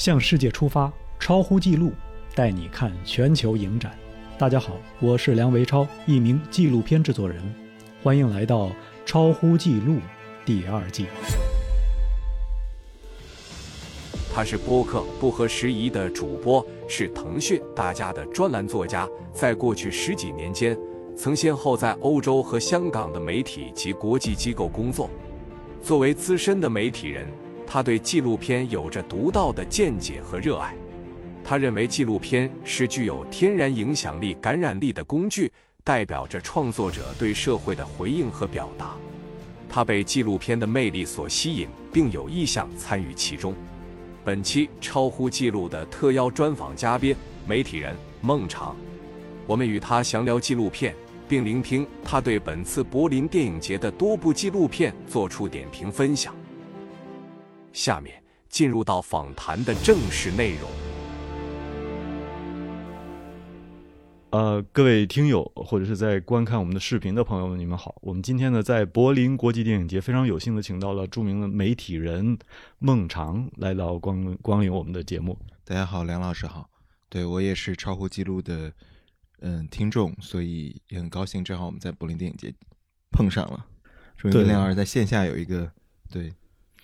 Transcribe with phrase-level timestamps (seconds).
[0.00, 1.92] 向世界出发，超乎纪录，
[2.34, 3.92] 带你看全球影展。
[4.38, 7.38] 大家好，我是梁维超，一名纪录片制作人，
[8.02, 8.68] 欢迎来到
[9.04, 9.96] 《超乎纪录》
[10.42, 11.04] 第二季。
[14.34, 20.74] 他是播客不合时宜的主播，是腾讯大家的专栏作家，在过去十几年间，
[21.14, 25.10] 曾先后在欧洲和香港的媒体及国际机构工作。
[25.82, 27.28] 作为资深的媒体人。
[27.72, 30.74] 他对纪录片有着独到的见解和热爱，
[31.44, 35.52] 他认为纪录片是具有天然影响力、感染力的工具，
[35.84, 38.96] 代表着创作者对社会的回应和表达。
[39.68, 43.54] 他被纪录片的魅力所吸引，并有意向参与其中。
[44.24, 47.14] 本期超乎纪录的特邀专访嘉宾，
[47.46, 48.74] 媒体人孟尝，
[49.46, 50.92] 我们与他详聊纪录片，
[51.28, 56.34] 并聆听他对本次柏林电影节的多部纪录片做出点评分享。
[57.72, 60.70] 下面进入到访谈的正式内容。
[64.30, 67.96] 呃，各位听友或者是在观看我们的视频的朋友们，你们好。
[68.00, 72.38] 我们今天呢，在柏林国际电影节非常有幸的请到了著名的媒体人
[72.78, 75.36] 孟尝来到光光临我们的节目。
[75.64, 76.70] 大家好，梁老师好。
[77.08, 78.72] 对我也是超乎记录的
[79.40, 82.54] 嗯听众，所以也很高兴，正好我们在柏林电影节
[83.10, 83.66] 碰上了。
[84.16, 85.68] 说明梁老师在线下有一个
[86.08, 86.32] 对。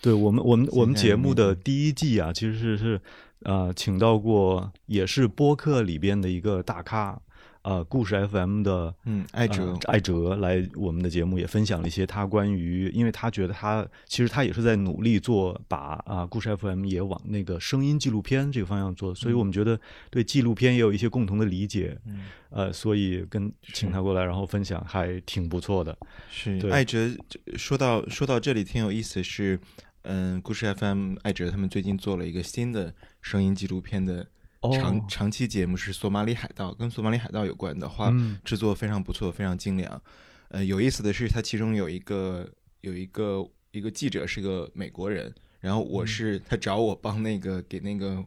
[0.00, 3.00] 对我们，我们我们节目的第一季啊，其实是是，
[3.40, 7.20] 呃，请到过也是播客里边的一个大咖。
[7.66, 25.98] 呃，故事 FM 的嗯，艾哲艾哲来我们的节目也分享了一些他关于，因为他觉得他其实他也是在努力做把啊故事 FM 也往那个声音纪录片这个方向做，所以我们觉得对纪录片也有一些共同的理解，嗯呃，所以跟请他过来然后分享还挺不错的。
[26.30, 27.10] 是艾哲
[27.56, 29.58] 说到说到这里挺有意思，是
[30.02, 34.24] 嗯，故事 FM 艾哲他们最近做了一个新的声音纪录片的。
[34.72, 38.12] 长长期节目是索马里海盗，跟索马里海盗有关的话，
[38.44, 40.02] 制作非常不错，非常精良。
[40.48, 42.48] 呃，有意思的是，他其中有一个
[42.80, 48.24] 有一个一个记者是个美国人，然后我是他找我帮那个给那个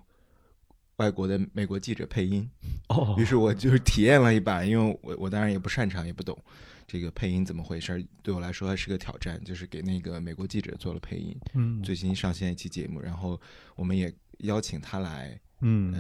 [0.98, 2.50] 外国的美国记者配音。
[2.90, 6.38] 哦，于是我就是体验了一把，因为我我当然也不擅长，也不懂
[6.86, 11.38] 这个配音怎么回事，对我来说还是个挑战，就是给那个美国记者做了配音。
[11.54, 13.40] 嗯，最新上线一期节目，然后
[13.76, 15.40] 我们也邀请他来。
[15.62, 15.94] 嗯，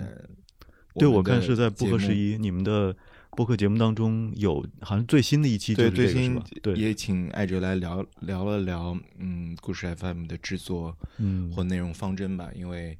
[0.95, 2.95] 对，我看是在不合时宜，你们的
[3.31, 6.43] 播客节目当中有，好像最新的一期就是这个是吧？
[6.61, 12.97] 对，也请艾哲来聊聊了聊，嗯，故事 FM 的制作，嗯，或内容方针吧，因为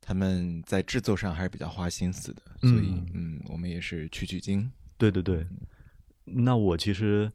[0.00, 4.70] 他们在制作上还是比较花心思的，所以，嗯，我们也是取取经。
[4.98, 5.46] 对对对。
[6.24, 7.30] 那我其实，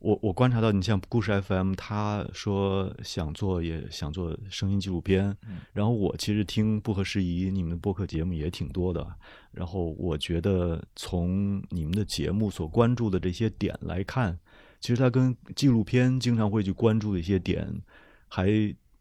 [0.00, 5.36] 我我观察到，你像故事 FM，他说想做也想做声音纪录片，
[5.72, 9.06] 然后我其实听不合时宜，你们的播客节目也挺多的，
[9.52, 14.36] 然后我觉得从你们的节目所关注的这些点来看，
[14.80, 17.82] 其实它跟纪录片经常会去关注的一些点
[18.26, 18.48] 还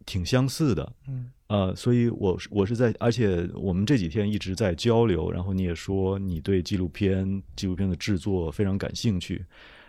[0.06, 1.32] 挺相似的，嗯。
[1.50, 9.44] 呃，所以，我我是在，而且我们这几天一直在交流，然后你也说你对纪录片、纪录片的制作非常感兴趣，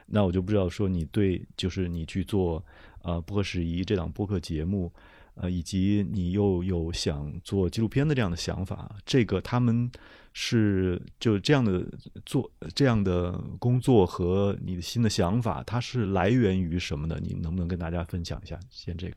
[0.06, 2.64] 那我就不知道说你对，就是你去做
[3.02, 4.90] 呃不合时宜这档播客节目，
[5.34, 9.90] 呃，以及你又有想做纪录片的这样的想法，这个他们
[10.32, 11.86] 是就这样的
[12.24, 17.18] 做这样的工作和你的新的想法，它是来源于什么呢？
[17.20, 18.58] 你能不能跟大家分享一下？
[18.70, 19.16] 先这个。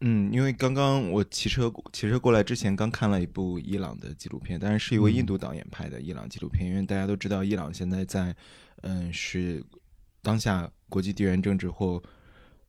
[0.00, 6.68] 嗯，因为刚刚我骑车骑车过来之前，刚看了一部伊朗的纪录片，但是是一位印度导演拍的伊朗纪录片。
[6.68, 8.36] 因为大家都知道，伊朗现在在，
[8.82, 9.64] 嗯，是
[10.20, 12.02] 当下国际地缘政治或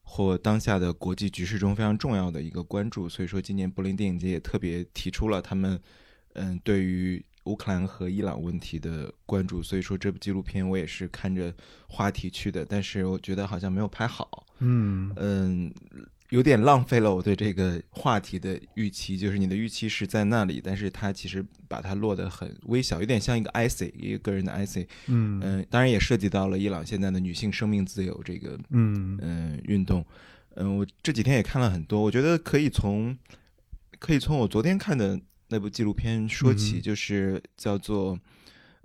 [0.02, 3.06] 或当下的国际局势中非常重要的一个关注。
[3.06, 5.78] 所以说，今年柏林电影节也特别提出了他们，
[6.32, 9.62] 嗯，对于乌克兰和伊朗问题的关注。
[9.62, 11.54] 所以说，这部纪录片我也是看着
[11.88, 14.46] 话题去的，但是我觉得好像没有拍好。
[14.60, 15.70] 嗯嗯。
[16.30, 24.86] 有点浪费了我对这个话题的预期，就是你的预期是在那里，但是它其实把它落得很微小，有点像一个 IC，一个个人的 IC。
[25.06, 30.04] 嗯嗯，当然也涉及到了伊朗现在的女性生命自由这个嗯嗯运动。
[30.56, 33.16] 嗯，我这几天也看了很多，我觉得可以从
[33.98, 35.18] 可以从我昨天看的
[35.48, 38.18] 那部纪录片说起，就是叫做。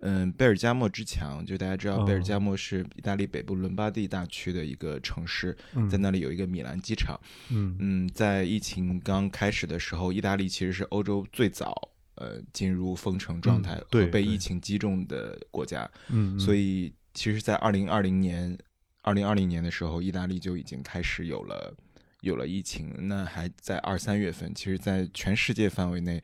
[0.06, 5.58] 嗯，贝尔加莫之墙，就大家知道，贝尔加莫是意大利北部伦巴第大区的一个城市，
[5.90, 7.20] 在那里有一个米兰机场。
[7.50, 7.76] 嗯。
[7.80, 14.38] 嗯，在疫情刚开始的时候，意大利其实是欧洲最早呃进入封城状态和被疫。
[14.38, 15.90] 情击中的国家。
[16.10, 18.58] 嗯，所以其实，在二零二零年，
[19.04, 21.74] 二零二零年的时候，意大利就已经开始有了
[22.20, 26.22] 有了疫情，那还在二三月份，其实，在全世界范围内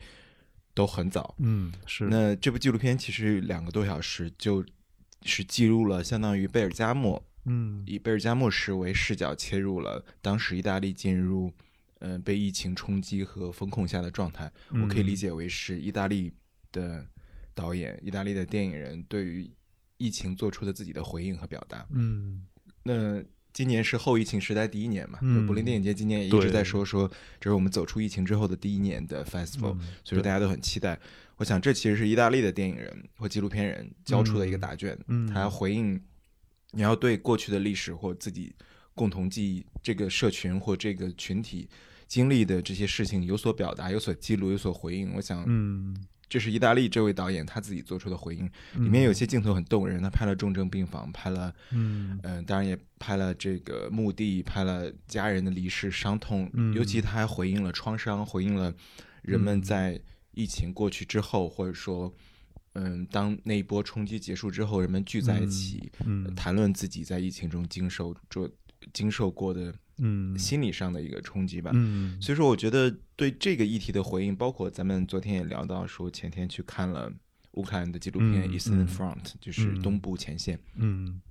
[0.79, 1.35] 都很早。
[1.39, 4.63] 嗯，是那这部纪录片其实两个多小时，就
[5.23, 11.51] 是记录了相当于贝尔加莫，嗯以贝尔加莫市为视角切入了当时意大利进入
[11.99, 14.49] 嗯、呃被疫情冲击和风控下的状态。
[14.69, 16.31] 我可以理解为是意大利
[16.71, 17.05] 的
[17.53, 19.51] 导演、意大利的电影人对于
[19.97, 21.85] 疫情做出的自己的回应和表达。
[21.91, 22.47] 嗯
[22.83, 25.45] 那今年是后疫情时代第一年嘛，嗯。
[25.45, 27.09] 柏林电影节今年也一直在说说
[27.39, 30.99] 这是我们走出疫情之后的第一年的 festival，、嗯所以说大家都很期待。
[31.37, 35.27] 我想这其实是意大利的电影人或纪录片人交出的一个答卷，嗯。
[35.27, 36.01] 他要回应
[36.71, 38.53] 你要对过去的历史或自己
[38.93, 41.67] 共同记忆这个社群或这个群体
[42.07, 45.13] 经历的这些事情有所表达、有所记录、有所回应。
[45.15, 45.95] 我想嗯
[46.29, 48.45] 这是意大利这位导演他自己做出的回应，
[48.75, 51.53] 里面有些镜头很动人，他拍了重症病房，拍了。
[51.71, 52.19] 嗯。
[52.23, 56.73] 嗯，当然也拍了这个墓地，拍了家人的离世、伤痛，嗯。
[56.75, 58.71] 尤其他还回应了创伤，回应了
[59.23, 59.61] 人们嗯。
[59.61, 59.99] 在
[60.31, 62.13] 疫情过去之后，或者说，
[62.73, 65.91] 嗯，当那一波冲击结束之后，人们聚在一起，
[66.35, 68.49] 谈论自己在疫情中经受着
[68.93, 71.71] 经受过的嗯心理上的一个冲击吧。
[71.73, 77.11] 嗯所以说，我觉得对这个议题的回应，包括咱们昨天也聊到，说前天去看了
[77.51, 80.59] 乌克兰的纪录片嗯《Eastern 嗯 Front》，就是嗯东部前线。
[80.75, 81.21] 嗯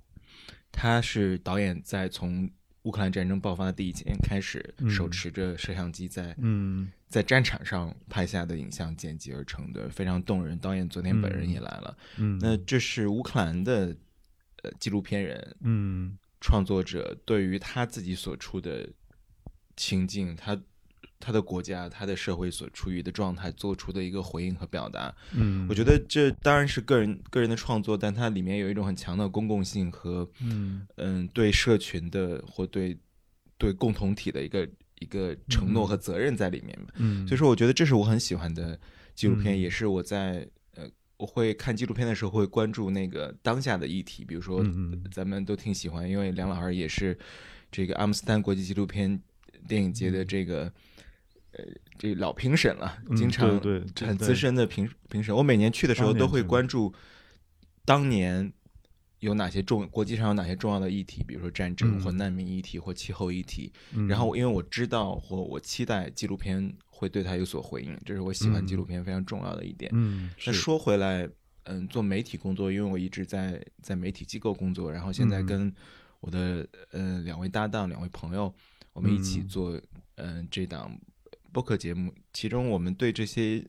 [0.71, 2.49] 他是导演在从
[2.83, 10.57] 乌克兰战争爆发的第一天开始，嗯手持着摄像机在嗯在战场上拍下的影像剪辑而成的，非常动人。
[10.59, 11.97] 导演昨天本人也来了。
[12.17, 13.95] 嗯那这是乌克兰的
[14.61, 18.89] 呃纪录片人嗯创作者对于他自己所处的
[19.75, 20.59] 情境，他
[21.19, 25.13] 他的国家、他的社会所处于的状态做出的一个回应和表达。
[25.33, 25.67] 嗯。
[25.69, 30.87] 我觉得这当然是个人个人的创作，但它里面有一种很强的公共性和嗯。
[30.95, 32.97] 嗯对社群的或对
[33.57, 34.67] 对共同体的一个
[34.99, 36.93] 一个承诺和责任在里面吧。
[36.95, 37.27] 嗯。
[37.27, 38.79] 所以说，我觉得这是我很喜欢的
[39.13, 39.59] 纪录片，嗯。
[39.59, 40.58] 也是我在呃
[41.19, 44.65] 我会看纪录片的时候会关注那个当下的议题，比如说
[45.11, 47.15] 咱们都挺喜欢，因为梁老师也是
[47.71, 49.21] 这个阿姆斯特丹国际纪录片
[49.67, 50.73] 电影节的这个。
[51.51, 51.65] 呃，
[51.97, 53.59] 这老评审了，嗯经常
[54.01, 55.35] 很资深的评评审。
[55.35, 56.93] 我每年去的时候都会关注
[57.83, 58.53] 当年
[59.19, 62.01] 有哪些重国际上有哪些重要的议题，比如说战争嗯。
[62.01, 63.71] 或难民议题或气候议题。
[63.93, 64.07] 嗯。
[64.07, 69.91] 然后因为我知道或我期待纪录片会对它有所回应，这是我喜欢纪录片非常重要的一点。
[69.93, 70.29] 嗯。
[70.45, 71.29] 那说回来，
[71.63, 75.45] 嗯，做媒体工作，因为我一直在在媒体机构工作，然后现在嗯。
[75.45, 75.75] 跟
[76.21, 78.53] 我的呃两位搭档、两位朋友，
[78.93, 79.47] 我们一起嗯。
[79.47, 79.81] 做
[80.15, 80.99] 嗯、这档
[81.53, 83.65] 播客节目，其中我们对这些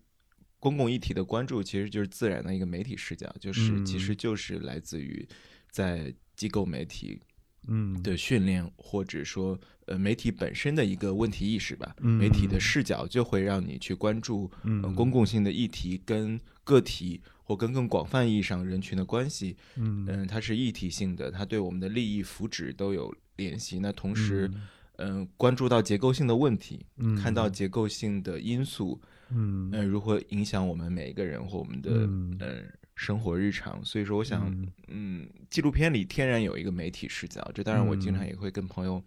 [0.61, 5.27] 公共议题的关注，其实就是自然的一个媒体视角，就是、嗯其实就是来自于
[5.71, 7.21] 在机构媒体
[7.67, 8.01] 嗯。
[8.03, 11.97] 的训练，或者说呃媒体本身的一个问题意识吧。
[12.01, 14.95] 嗯媒体的视角就会让你去关注、呃、嗯。
[14.95, 19.57] 公共性的议题跟个体或跟更广泛意义上人群的关系。
[19.77, 20.07] 嗯。
[20.09, 23.79] 嗯，它是一体性的，它对我们的利益福祉都有联系。
[23.79, 24.51] 那同时，
[24.99, 29.01] 嗯、关注到结构性的问题，嗯看到结构性的因素，
[29.33, 33.85] 嗯那、如何影响我们每一个人或我们的嗯嗯、生活日常。
[33.85, 39.03] 所以说，我想，嗯嗯，纪录片里天然有一个媒体视角，这当然我经常嗯也会跟朋友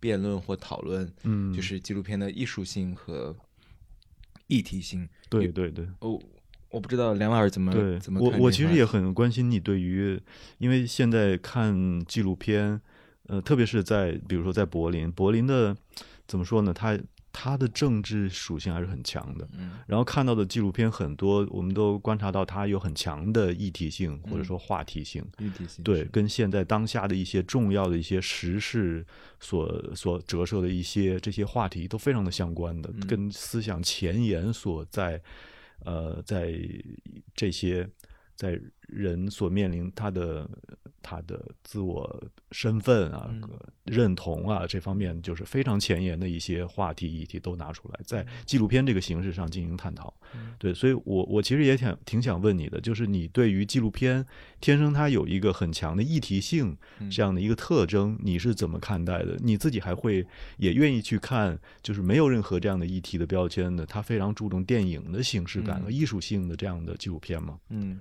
[0.00, 3.34] 辩论或讨论，嗯就是纪录片的艺术性和
[4.46, 5.08] 议题性。
[5.28, 5.86] 对对对。
[6.00, 6.20] 哦，
[6.70, 10.20] 我不知道梁老师怎么对怎么我，我其实也很关心你对于，
[10.58, 12.80] 因为现在看纪录片，
[13.28, 15.76] 呃，特别是在比如说在柏林，柏林的
[16.26, 16.72] 怎么说呢？
[16.74, 16.98] 它
[17.40, 19.48] 它的政治属性还是很强的。
[19.56, 25.24] 嗯然后看到的纪录片很多，我们都观察到它有很强的议题性或者嗯说话题性。
[25.38, 29.06] 议题性对，跟现在当下的一些重要的一些时事
[29.38, 35.22] 所所折射的一些这些话题都非常的相关的，嗯跟思想前沿所在，
[35.84, 36.52] 呃，在
[37.36, 37.88] 这些
[38.38, 40.48] 在人所面临他的
[41.02, 43.50] 他的自我身份啊、嗯
[43.84, 50.12] 认同啊这方面，就是非常前沿的一些话题议题都拿出来，在嗯纪录片这个形式上进行探讨。
[50.58, 54.24] 对，所以我我其实也想挺想问你的，就是你对于纪录片
[54.60, 59.38] 天生它有一个很强的议题性嗯这样的一个特征，你是怎么看待的？
[59.40, 60.24] 你自己还会
[60.58, 67.58] 也愿意去看，就是没有任何这样的议题的标签的，它非常注重电影的形式感和嗯艺术性的这样的纪录片吗？
[67.70, 67.98] 嗯，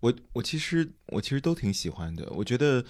[0.00, 2.28] 我我其实我其实都挺喜欢的。
[2.30, 2.84] 我觉得，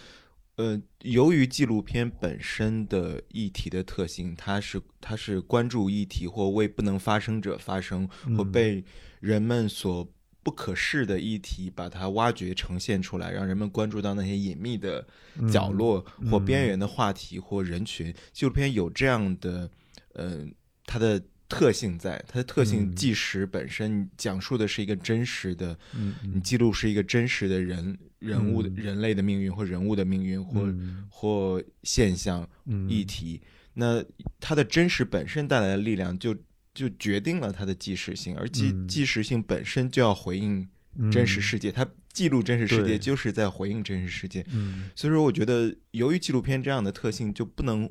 [0.56, 8.84] 呃，由于纪录片本身的议题的特性，它是它是关注议题或为不能发生者发声，或嗯被
[9.20, 10.08] 人们所
[10.42, 15.06] 不可视的议题，把它挖掘呈现出来，让人们关注到那些隐秘的
[15.52, 18.14] 角落或边缘的话题或人群。
[18.32, 19.70] 纪录片有这样的
[20.14, 20.46] 呃，
[20.86, 22.94] 它的特性在，它的特性嗯。
[22.94, 31.06] 纪实本身讲述的是一个真实的，嗯你记录是一个真实的人人物人类的命运或人物的命运或、嗯。
[31.10, 32.88] 或现象嗯。
[32.88, 33.40] 议题，
[33.74, 34.04] 那
[34.38, 36.36] 它的真实本身带来的力量就
[36.74, 38.86] 就决定了它的纪实性，而纪嗯。
[38.86, 40.68] 纪实性本身就要回应
[41.10, 44.44] 真实世界，它记录真实世界就是在回应真实世界。
[44.52, 44.90] 嗯。
[44.94, 47.90] 所以说，我觉得由于纪录片这样的特性，就不能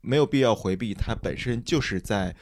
[0.00, 2.34] 没有必要回避它本身就是在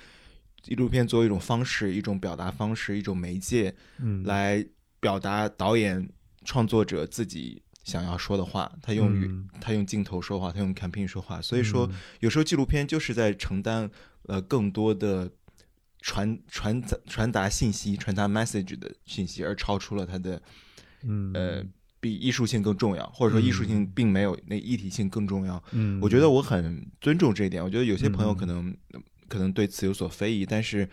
[0.62, 4.64] 纪录片作为一种方式、一种表达方式、一种媒介，嗯来
[5.00, 6.08] 表达导演、
[6.44, 8.70] 创作者自己想要说的话。
[8.82, 11.40] 他用他用镜头说话，他用 campaign 说话。
[11.40, 13.90] 所以说，嗯有时候纪录片就是在承担
[14.24, 15.30] 呃更多的
[16.00, 20.42] 传传传达信息、传达 message 的信息，而超出了它的
[21.02, 21.64] 嗯呃
[22.00, 25.62] 比艺术性更重要，或者说艺术性并没有那一体性更重要。
[25.72, 27.62] 嗯，我觉得我很尊重这一点。
[27.62, 28.74] 我觉得有些朋友嗯可能、
[29.30, 30.86] 可能对此有所非议，但是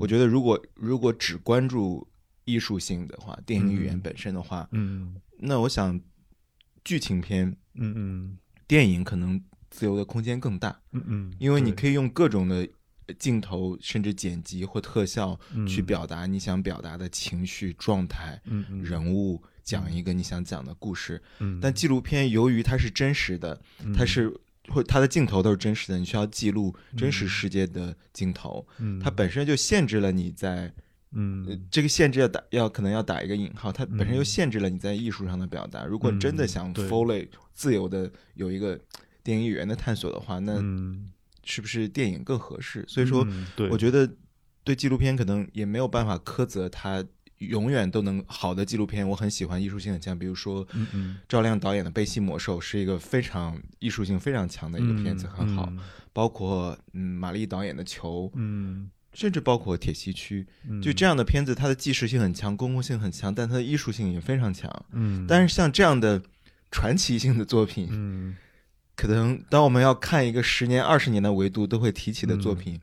[0.00, 2.06] 我觉得如果如果只关注
[2.44, 5.14] 艺术性的话，电影语言嗯本身的话，嗯。
[5.38, 6.00] 那我想
[6.84, 8.38] 剧情片、嗯嗯。
[8.66, 12.66] 电影可能自由的空间更大，嗯嗯，因为你可以用各种的
[13.18, 18.40] 镜头，甚至剪辑或特效去嗯表达你想表达的情绪状态、
[18.82, 21.22] 人物，讲一个你想讲的故事。
[21.40, 23.60] 嗯，但纪录片由于它是真实的，
[23.94, 28.98] 它嗯是或它的镜头都是真实的，你需要记录真实世界的镜头，嗯。
[29.00, 30.54] 它本身就限制了你在。
[30.56, 30.72] 呃
[31.16, 34.24] 嗯这个限制要打要可能要打一个引号，它本身就嗯。
[34.24, 35.84] 限制了你在艺术上的表达。
[35.84, 38.76] 如果真的嗯想 fully 自由的有一个
[39.22, 41.12] 电影语言的探索的话，那嗯，
[41.44, 42.84] 是不是电影更合适？
[42.88, 43.24] 所以说，
[43.70, 44.10] 我觉得
[44.64, 47.04] 对纪录片可能也没有办法苛责它
[47.46, 49.08] 永远都能好的纪录片。
[49.08, 55.72] 我很喜欢艺术性很强，比如说嗯嗯赵亮导演的《悲喜魔兽》是一个非常艺术性非常强的一个片子，很好。
[56.12, 64.70] 包括嗯马丽导演的《球》，嗯，甚至包括《铁西区》，嗯，就这样的片子，它的纪实性很强，公共性很强，但它的艺术性也非常强。
[64.92, 66.22] 嗯，但是像这样的
[66.70, 68.36] 传奇性的作品，嗯
[68.96, 72.80] 可能当我们要看一个十年、二十年的维度都会提起的作品，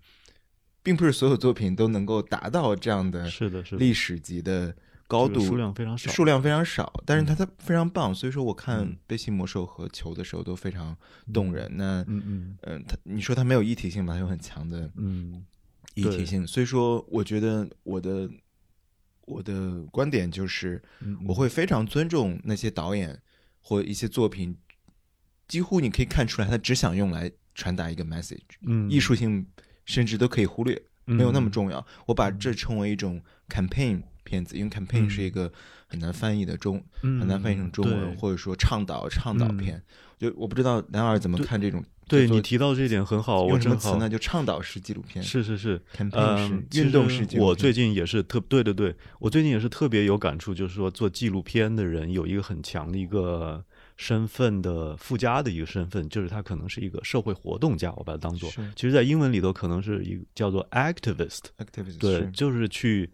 [0.83, 4.75] 并不是所有作品都能够达到这样的是的是历史级的
[5.07, 8.15] 高度，这个数量非常少，数量非常少，但是它它非常棒。
[8.15, 10.95] 所以说，我看嗯《贝西魔兽》和《球》的时候都非常
[11.33, 11.69] 动人。
[11.75, 14.13] 那嗯嗯嗯，它你说它没有一体性吧？
[14.13, 15.45] 它有很强的嗯
[15.95, 16.47] 一体性。
[16.47, 18.29] 所以说，我觉得我的
[19.25, 23.21] 我的观点就是，嗯，我会非常尊重那些导演
[23.59, 24.57] 或一些作品，
[25.47, 29.45] 几乎你可以看出来，他只想用来传达一个 message，嗯艺术性
[29.91, 31.85] 甚至都可以忽略，没有那么嗯重要。
[32.05, 35.51] 我把这称为一种 campaign 片子，因为 campaign 嗯是一个
[35.87, 39.83] 很难翻译的中，嗯很难翻译成中文，对或者说倡导倡导嗯片。
[40.17, 44.07] 就我不知道梁二怎么看这种，对你提到这一点很好，我用什么正好词呢？
[44.07, 47.41] 就倡导式纪录片，是是是，campaign 运动式纪录片。
[47.41, 53.65] 我最近也是特对对对，我最近也是特别有感触，就是说做纪录片的人有一个很强的一个
[53.97, 63.09] 身份的附加的一个身份，就是他可能是一个社会活动家，我把它当做，其实，在英文里头可能是一个叫做 activist，activist 对，就是去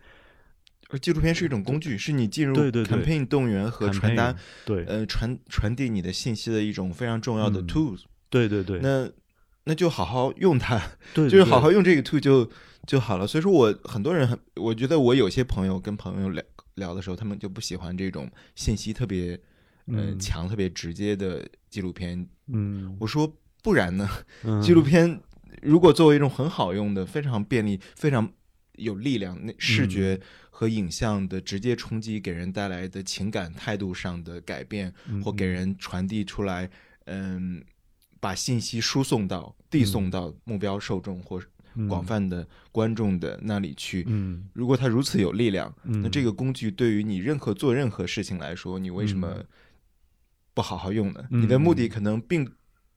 [0.89, 4.33] 而纪录片是一种工具，是你进入 campaign 动员和传达
[4.65, 4.85] 对。
[4.85, 7.67] 呃传传递你的信息的一种非常重要的嗯。
[7.67, 8.01] tools。
[8.29, 9.09] 对对对，那
[9.65, 10.81] 那就好好用它，
[11.13, 12.49] 对就是好好用这个 tool 就
[12.85, 13.27] 就好了。
[13.27, 16.41] 所以说我很多人很，我觉得我有些朋友跟朋友聊
[16.75, 19.37] 聊的时候，他们就不喜欢这种信息特别
[19.87, 20.19] 呃嗯。
[20.19, 22.27] 强、特别直接的纪录片。
[22.47, 23.31] 嗯，我说
[23.63, 24.07] 不然呢？
[24.43, 24.61] 嗯？
[24.61, 25.19] 纪录片
[25.61, 28.31] 如果作为一种很好用的、非常便利、非常
[28.73, 36.69] 有力量、那视嗯觉和影像的直接冲击，给人带来的情感态度上的改变，嗯或给人传递出来，
[37.05, 37.63] 嗯，
[38.19, 41.41] 把信息输送到、递送到目标受众或
[41.75, 41.87] 嗯。
[41.87, 44.03] 广泛的观众的那里去。
[44.07, 44.47] 嗯。
[44.53, 46.01] 如果它如此有力量，嗯。
[46.01, 49.45] 那这个工具对于你任何做任何事情来说，你为什么嗯
[50.57, 51.21] 不好好用的？
[51.29, 52.51] 嗯你的目的可能并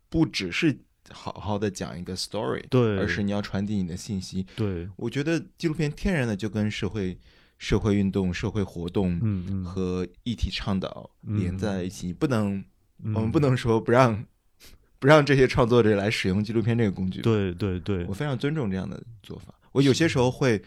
[0.08, 0.74] 不只是
[1.10, 4.46] 好好的讲一个 story，对，而是你要传递你的信息。
[4.56, 7.18] 对，我觉得纪录片天然的就跟社会、
[7.58, 9.20] 社会运动、社会活动
[9.62, 12.64] 和议题倡导连在一起，不能
[13.04, 14.24] 嗯我们不能说不让
[14.98, 17.20] 不让这些创作者来使用纪录片这个工具。
[17.20, 19.54] 对对对我，非常尊重这样的做法。
[19.72, 20.62] 我有些时候会，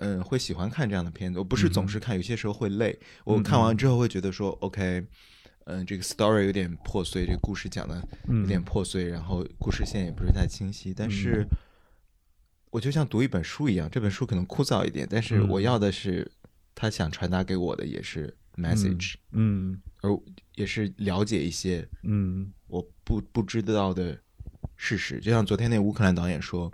[0.00, 1.38] 嗯、会喜欢看这样的片子。
[1.38, 2.98] 我不是总是看，有些时候会累。
[3.24, 5.04] 我看完之后会觉得说，OK，
[5.68, 10.94] 嗯、这个 story 有点破碎，这个故事讲的有点破碎，然后故事线也不是太清晰。
[10.94, 11.46] 但是，
[12.70, 15.48] 我就像读一本书一样，这本书可能枯燥一点，但是嗯。
[15.48, 16.30] 我要的是
[16.74, 19.78] 他想传达给我的也是 message，、嗯。
[20.00, 20.10] 而
[20.54, 22.50] 也是了解一些嗯。
[22.66, 24.18] 我不不知道的
[24.76, 25.20] 事实。
[25.20, 26.72] 就像昨天那乌克兰导演说，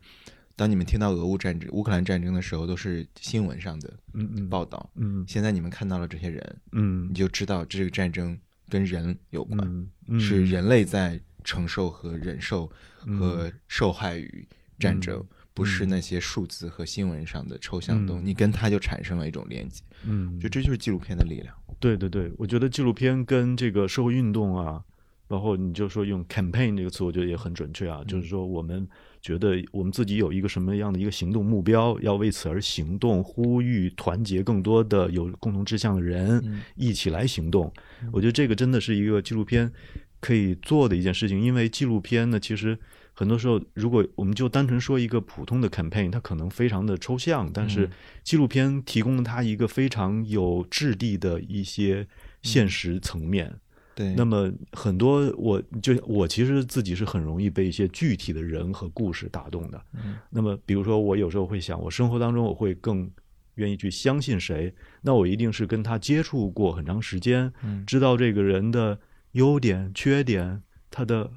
[0.55, 4.49] 当你们听到俄乌战争、乌克兰战争的时候，都是新闻上的嗯嗯。
[4.49, 4.89] 报道。
[4.95, 5.25] 嗯。
[5.27, 7.09] 现在你们看到了这些人，嗯。
[7.11, 8.39] 你就知道这个战争
[8.75, 10.21] 跟人有关，嗯嗯。
[10.21, 12.69] 是人类在承受和忍受
[13.07, 13.17] 嗯。
[13.17, 14.47] 和受害于
[14.81, 19.85] 战争，嗯不是那些数字和新闻上的抽象动，嗯你跟它就产生了一种连接。
[20.03, 21.55] 嗯，就这就是纪录片的力量。
[21.79, 24.83] 对对对，我觉得纪录片跟这个社会运动啊，
[25.27, 28.87] 包括你就说用 campaign 这个词，我觉得也很准确啊，就是说我们
[29.23, 37.73] 觉得我们自己有一个什么样的一个行动目标，要为此而行动，呼吁团结更多的有共同志向的人嗯一起来行动。
[38.13, 39.73] 我觉得这个真的是一个纪录片
[40.21, 42.79] 可以做的一件事情，因为纪录片呢，其实
[43.15, 47.89] 很多时候，如果我们就单纯说一个普通的 campaign，它可能非常的抽象，但是
[48.23, 52.07] 纪录片提供了它一个非常有质地的一些
[52.43, 53.57] 现实层面。
[53.95, 59.81] 对，那么很多我就我其实自己是很容易被一些具体的人和故事打动的。
[59.95, 63.09] 嗯那么比如说我有时候会想，我生活当中我会更
[63.55, 68.99] 愿意去相信谁，那我一定是跟他接触过很长时间，嗯知道这个人的
[69.33, 70.61] 优点、缺点，
[70.91, 71.31] 他的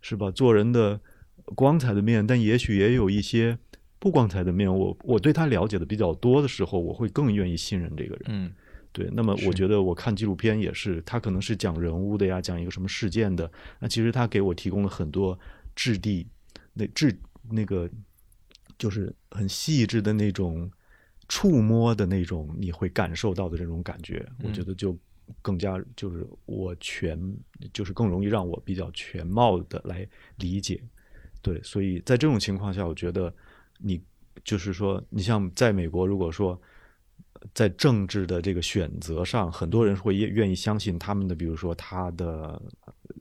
[0.00, 1.00] 是吧做人的
[1.56, 3.58] 光彩的面，但也许也有一些
[3.98, 4.72] 不光彩的面。
[4.72, 8.22] 我我对他了解的比较多的时候，我会更愿意信任这个人。
[8.28, 8.52] 嗯
[8.94, 15.36] 对，那么我觉得我看纪录片也是，它可能是讲人物的呀，讲一个什么事件的，那其实它给我提供了很多
[15.74, 16.24] 质地，
[16.72, 17.12] 那质
[17.50, 17.90] 那个
[18.78, 20.70] 就是很细致的那种
[21.28, 24.96] 触摸的那种，你会感受到的这种感觉，我觉得就
[25.42, 27.18] 更加就是我全
[27.72, 30.80] 就是更容易让我比较全貌的来理解。
[31.42, 33.34] 对，所以在这种情况下，我觉得
[33.78, 34.00] 你
[34.44, 36.56] 就是说，你像在美国，如果说
[37.52, 42.60] 在政治的这个选择上，很多人会愿愿意相信他们的，比如说他的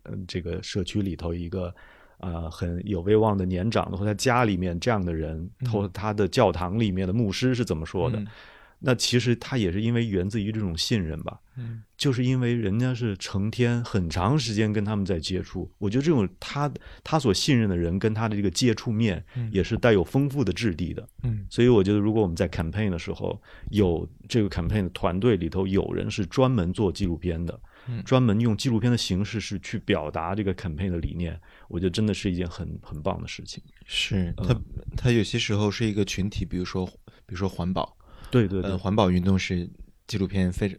[0.03, 1.73] 呃这个社区里头一个
[2.19, 8.19] 呃很有威望的年长的，或者他家里面这样的人，或者他的教堂里面的牧师是怎么说的？
[8.19, 8.27] 嗯
[8.85, 16.69] 那其实他也是因为源自于这种信任吧，嗯，就是因为人家是成天很长时间跟他们在接触，我觉得这种他
[17.01, 21.45] 他所信任的人跟他的这个接触面也是带有丰富的质地的，嗯。
[21.49, 28.03] 所以我觉得如果我们在 campaign 的时候有这个 campaign 的团队里头有人是专门做纪录片的，嗯。
[28.03, 33.63] 专门用纪录片的形式是去表达这个 campaign 的理念，我觉得真的是一件很很棒的事情。
[33.85, 34.45] 是嗯。
[34.45, 34.61] 它
[34.97, 36.85] 它有些时候是一个群体，比如说
[37.25, 37.95] 比如说环保，
[38.33, 39.69] 对对对，呃，环保运动是
[40.07, 40.77] 纪录片非常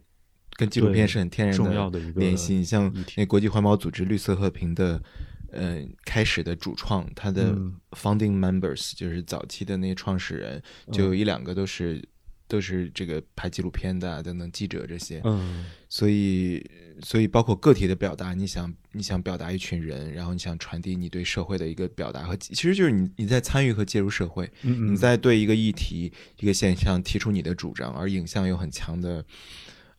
[0.57, 2.55] 跟纪录片是很天然重要的联系。
[2.55, 5.03] 你像那国际环保组织绿色和平的，
[5.51, 7.75] 呃，开始的主创，他的嗯。
[7.93, 10.63] founding members 就是早期的那些创始人，
[10.93, 11.07] 就嗯。
[11.07, 12.07] 有一两个都是
[12.47, 15.21] 都是这个拍纪录片的啊等等记者这些。
[15.25, 15.67] 嗯。
[15.89, 16.65] 所以，
[17.05, 29.25] 所以包括个体的表达，你想你想表达一群人，然后你想传递你对社会的一个表达和，其实就是你你在参与和介入社会，嗯你在对一个议题、一个现象提出你的主张，而影像有很强的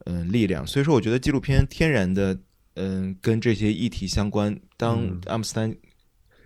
[0.05, 2.37] 嗯、力量，所以说我觉得纪录片天然的
[2.73, 4.59] 嗯、跟这些议题相关。
[4.75, 5.21] 当嗯。
[5.27, 5.75] 阿姆斯特丹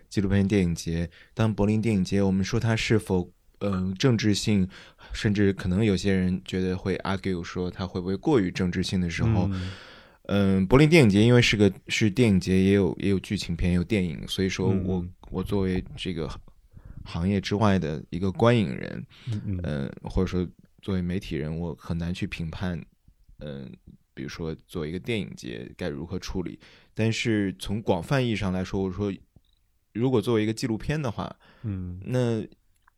[0.10, 4.68] 纪录片电影节，当柏林电影节，我们说它是否嗯、政治性，
[5.12, 9.72] 甚至可能有些人觉得会 argue 说它会不会过于政治性的时候，嗯
[10.24, 16.30] 嗯，柏林电影节因为是个是电影节，也有也有剧情片，也有电影，所以说嗯我、我作为这个
[17.04, 20.48] 行业之外的一个观影人，嗯或者说
[20.82, 22.80] 作为媒体人，我很难去评判，
[23.40, 23.72] 嗯、
[24.14, 26.60] 比如说作为一个电影节该如何处理。
[26.94, 29.12] 但是从广泛意义上来说，我说
[29.94, 32.42] 如果作为一个纪录片的话，嗯那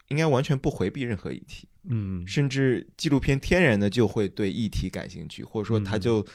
[0.10, 1.67] 应该完全不回避任何议题。
[1.84, 6.25] 嗯甚至纪录片天然的就会对议题感兴趣，或者说它嗯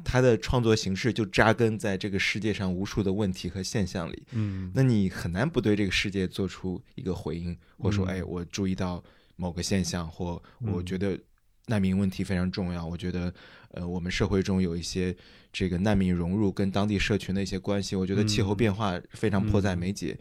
[0.00, 4.22] 就它的创作形式就扎根在这个世界上无数的问题和现象里。
[4.32, 9.02] 嗯那你很难不对这个世界做出一个回应，或者说，嗯哎，我注意到
[9.36, 11.18] 某个现象，或我嗯觉得
[11.66, 12.84] 难民问题非常重要。
[12.84, 13.32] 我觉得，
[13.72, 15.14] 呃，我们社会中有一些
[15.52, 20.18] 这个难民融入跟当地社群的一些关系，我觉得气候嗯变化非常迫在眉睫。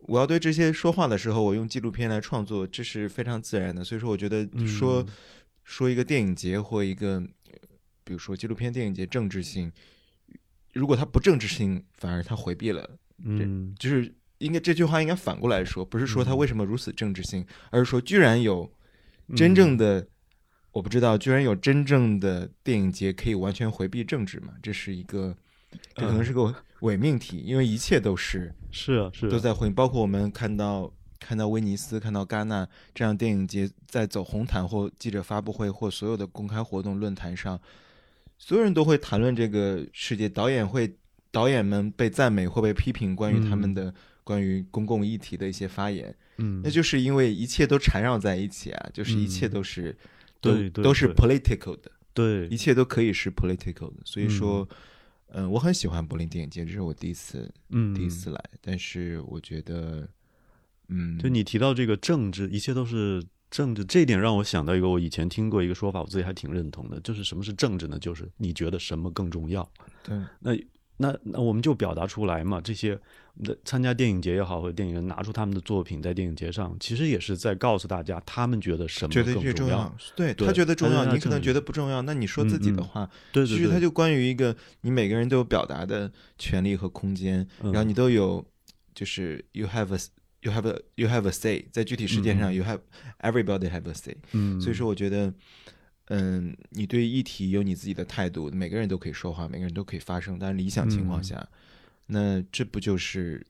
[0.00, 3.82] 我要对这些说话的时候，我用纪录片来创作，这是非常自然的。
[3.82, 5.06] 所以说，我觉得说、嗯
[5.68, 7.22] 说一个电影节或一个，呃
[8.08, 9.70] 比如说纪录片电影节政治性，
[10.72, 12.96] 如果它不政治性，反而它回避了。
[13.22, 13.74] 嗯。
[13.78, 16.38] 就是应该这句话应该反过来说，不是说它嗯。
[16.38, 18.72] 为什么如此政治性，而是说居然有
[19.36, 20.08] 真正的，
[20.72, 24.54] 我不知道，居然有真正的电影节可以完全回避政治嘛？
[24.62, 25.36] 这是一个，
[25.94, 29.28] 这可能是个伪命题，因为一切都是是啊是啊。
[29.28, 30.90] 都在回应，包括我们看到。
[31.20, 37.60] 看到威尼斯、看到戛纳这样电影节在走红毯或记者发布会或所有的公开活动论坛上，
[38.38, 40.96] 所有人都会谈论这个世界，导演会
[41.30, 43.74] 导演们被赞美或被批评关于他们嗯。
[43.74, 46.60] 的关于公共议题的一些发言，嗯。
[46.62, 49.96] 那就是因为一切都缠绕在一起啊，就是一切都是、
[50.40, 52.46] 都对对都是 political 的，对。
[52.48, 54.02] 一切都可以是 political 的。
[54.04, 54.68] 所以说，
[55.28, 57.94] 嗯、我很喜欢柏林电影节，这是我第一次嗯。
[57.94, 60.06] 第一次来，但是我觉得，
[60.88, 67.98] 嗯，就你提到这个政治，一切都是政治，这一点让我想到一个我以前听过一个说法，我自己还挺认同的，就是什么是政治呢？
[67.98, 69.68] 就是你觉得什么更重要？
[70.02, 70.52] 对那
[71.00, 72.98] 那那我们就表达出来嘛，这些
[73.34, 82.02] 那参加电影节也好，或者电影人拿出他们的作品在电影节上，其实也是在告诉大家他们觉得什么更重要，对对他觉得重要，你可能觉得不重要。
[82.02, 88.44] 那你说自己的嗯嗯话，对对对，其实它就关于一个你每个人都有表达的权利和空间，嗯然后你都有
[88.92, 89.98] 就是 you have a
[90.42, 92.80] you have a you have a say，在具体事件上、嗯 you have
[93.20, 94.16] everybody have a say。
[94.32, 95.32] 嗯，所以说，我觉得，
[96.06, 100.38] 嗯，你对议题有你自己的态度，每个人都可以说话，每个人都可以发声。
[100.38, 101.48] 但是理想情况嗯下，
[102.06, 103.44] 那这不就是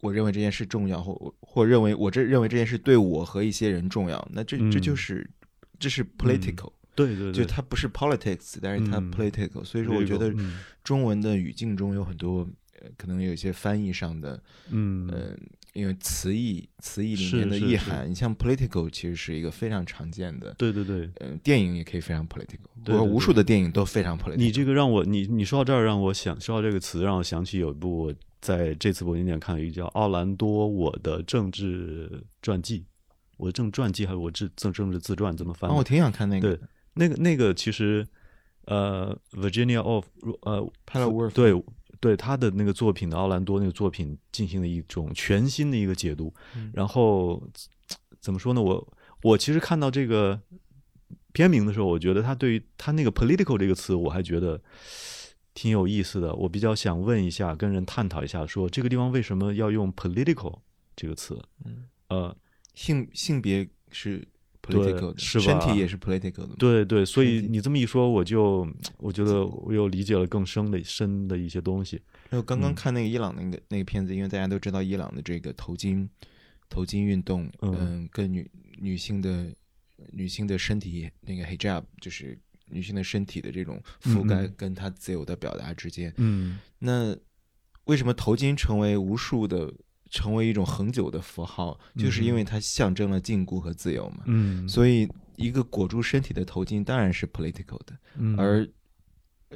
[0.00, 4.28] 我认为这件事重要，或或认为我这认为这件事对我和一些人重要？
[4.32, 5.30] 那这这就嗯是
[5.78, 9.64] 这是 political，、对对对，就它不是 politics，但是它嗯 political。
[9.64, 10.34] 所以说，我觉得
[10.82, 12.40] 中文的语境中有很多。
[12.80, 15.36] 呃可能有一些翻译上的，嗯呃，
[15.72, 24.36] 因为词义词义里是面的意涵，你像 political 其实是一个非常常见的，对对对，嗯，电影也可以非常 political，对对对或无数的电影都非常 political。
[24.36, 32.80] 你这个让我你你说到这儿让我想说到这个词，让我想起有一部我在这次柏林电影看了一个叫《奥兰多我的政治传记》，
[33.38, 35.78] 我的政治传记还是我自政政治自传这么翻啊，的？
[35.78, 36.60] 我挺想看那个对
[36.94, 38.06] 那个那个其实
[38.66, 40.04] 呃，Virginia Off
[40.42, 41.54] 呃 p a l a w o r 对
[42.02, 47.40] 对他的那个作品的奥兰多那个作品进行了一种全新的一个解读，嗯然后
[48.20, 48.60] 怎么说呢？
[48.60, 50.40] 我我其实看到这个
[51.32, 54.60] 片名的时候，我觉得他对于他那个 political 这个词，我还觉得
[55.54, 56.34] 挺有意思的。
[56.34, 60.58] 我比较想问一下，跟人探讨一下，说这个地方为什么要用 political
[60.96, 61.40] 这个词？
[61.64, 62.36] 嗯，呃，
[62.74, 64.26] 性性别是对
[64.62, 65.44] political 的，是吧？
[65.44, 66.54] 身体也是 political 的。
[66.58, 68.66] 对对，所以你这么一说，我就
[68.98, 72.00] 我觉得我又理解了更深的深的一些东西。
[72.30, 76.08] 然后刚刚嗯看那个伊朗那个那个片子，因为大家都知道伊朗的这个头巾
[76.68, 77.76] 头巾运动，嗯。
[77.78, 78.48] 嗯，跟女
[78.80, 79.52] 女性的
[80.12, 86.58] 女性的身体那个 hijab 就是女性的身体的这种覆盖跟她自由的表达之间，嗯。
[86.78, 87.16] 那
[87.84, 89.72] 为什么头巾成为无数的
[90.12, 94.22] 成为一种恒久的符号，就是因为它象征了禁锢和自由嘛。
[94.26, 98.38] 嗯，所以，一个裹住身体的头巾当然是 political 的，嗯。
[98.38, 98.68] 而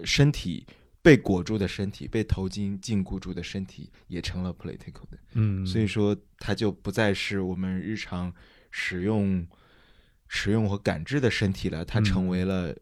[0.02, 0.66] 身体
[1.02, 5.18] 被裹住的身体、被头巾禁锢住的身体也成了 political 的。
[5.34, 8.32] 嗯，所以说，它就不再是我们日常
[8.70, 9.46] 使用、
[10.26, 12.04] 使用和感知的身体了，它嗯。
[12.04, 12.74] 成为了、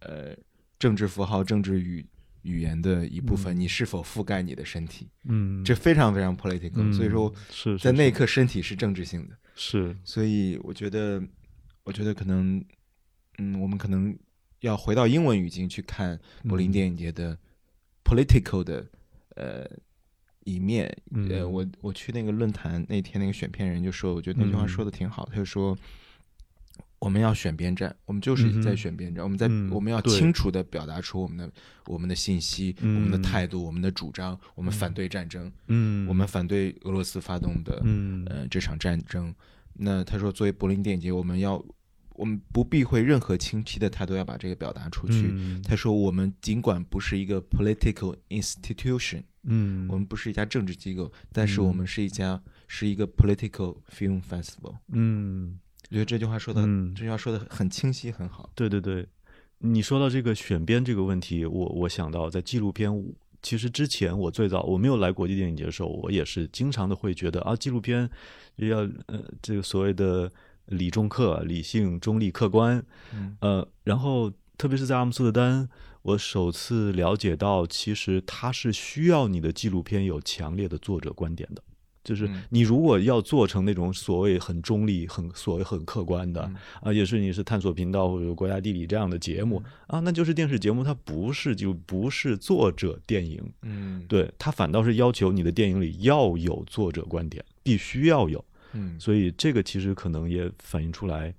[0.00, 0.36] 呃
[0.78, 2.04] 政治符号、政治语
[2.42, 3.56] 语言的一部分。
[3.56, 5.08] 嗯你是否覆盖你的身体？
[5.24, 9.36] 嗯，这非常非常 political、嗯所以说，是在那一刻刻，身体是政治性的。
[9.54, 11.22] 是所以我觉得，
[11.84, 12.64] 我觉得可能，
[13.38, 14.16] 嗯，我们可能
[14.60, 17.38] 要回到英文语境去看柏林嗯电影节的
[18.04, 18.86] political 的
[19.36, 19.68] 呃
[20.44, 20.86] 一面。
[21.12, 25.76] 呃，嗯我我去那个论坛那天，那个选片人就说，我觉得那句话嗯说的挺好，他就说。
[27.02, 29.24] 我们要选边站，我们就是在选边站。
[29.24, 31.52] 我们在、嗯我们要清楚的表达出我们的
[31.86, 34.38] 我们的信息、我们的嗯态度、我们的主张。
[34.54, 39.34] 我们反对战争，嗯，我们反对俄罗斯发动的嗯呃这场战争。
[39.74, 41.60] 那他说，作为柏林电影节，我们要
[42.14, 45.28] 我们不避讳任何轻批的态度，要把这个表达出去。
[45.32, 54.76] 嗯他说，我们尽管不是一个 political institution，嗯，我们不是一家政治机构，但是嗯我们是一家是一个 political film festival。
[54.92, 55.58] 嗯，
[55.92, 58.48] 我觉得这句话说的，嗯这句话说的很清晰，很好。
[58.54, 59.06] 对对对，
[59.58, 62.90] 你说到这个选编这个问题，我我想到在纪录片，
[63.42, 68.08] 其实之前我最早我没有来国际电影节的时候，我也是经常的会觉得啊，纪录片
[68.56, 70.32] 要呃这个所谓的
[70.64, 75.68] 理中客、理性、中立、客观，嗯呃，然后特别是在阿姆斯特丹，
[76.00, 81.62] 我首次了解到，其实它是需要你的纪录片有强烈的作者观点的。
[82.04, 98.44] 就是嗯你如果要做成那种所谓很中立、很所谓很客观的，嗯啊，也是你是探索频道或者国家地理这样的节目、啊，那就是电视节目，它不是就不是作者电影，嗯，对，它反倒是要求你的电影里要有作者观点，必须要有。
[98.72, 101.34] 嗯，所以这个其实可能也反映出来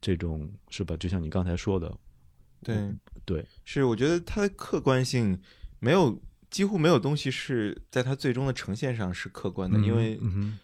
[0.00, 0.96] 这种是吧？
[0.96, 1.92] 就像你刚才说的，
[2.62, 2.76] 对。
[3.24, 5.36] 对，是，我觉得它的客观性
[5.80, 6.16] 没有，
[6.56, 10.58] 几乎没有东西是在它最终的呈现上是客观的，因为嗯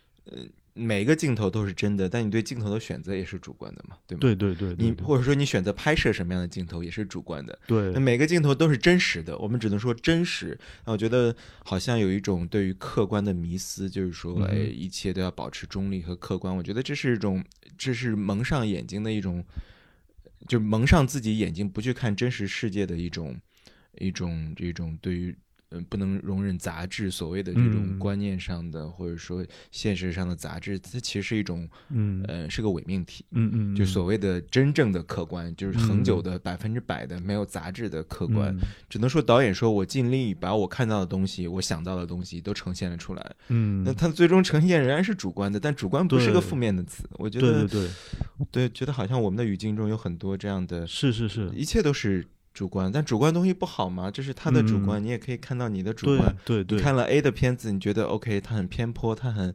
[0.72, 4.20] 每个镜头都是真的，但你对镜头的选择也是主观的嘛，对吗？
[4.22, 7.59] 对对对，对对你或者说你选择拍摄什么样的镜头也是主观的。
[7.66, 10.59] 对那对每个镜头都是真实的，我们只能说真实。
[10.87, 16.57] 那我觉得好像有一种对于客观的迷思，就是说，哎，一切都要保持中立和客观。
[16.57, 17.44] 我觉得这是一种，
[17.76, 19.44] 这是蒙上眼睛的一种，
[20.48, 23.38] 就蒙上自己眼睛，不去看真实世界的一种，
[23.98, 25.37] 一种这种对于。
[25.73, 33.25] 嗯，不能容忍杂质，所谓的这种嗯观念上的，或者说现实上的杂质，它其实是一种，嗯呃，是个伪命题。
[33.31, 38.55] 嗯嗯，就嗯所谓的真正的客观，就是恒久的百分之百的没有杂质的客观。
[38.55, 43.35] 嗯只能说导演说我尽力把我看到的东西，我想到的东西都呈现了出来。
[43.49, 47.09] 嗯，那它最终呈现仍然是主观的，但主观不是个负面的词。
[47.13, 47.89] 我觉对得对对，
[48.51, 54.11] 对觉得好像我们的语境中有很多这样的，是是是，一切都是主观，但主观东西不好吗？
[54.11, 56.37] 这是他的主观，嗯你也可以看到你的主观。
[56.45, 59.55] 对对，你看了 A 的片子，你觉得 OK，他很偏颇，他很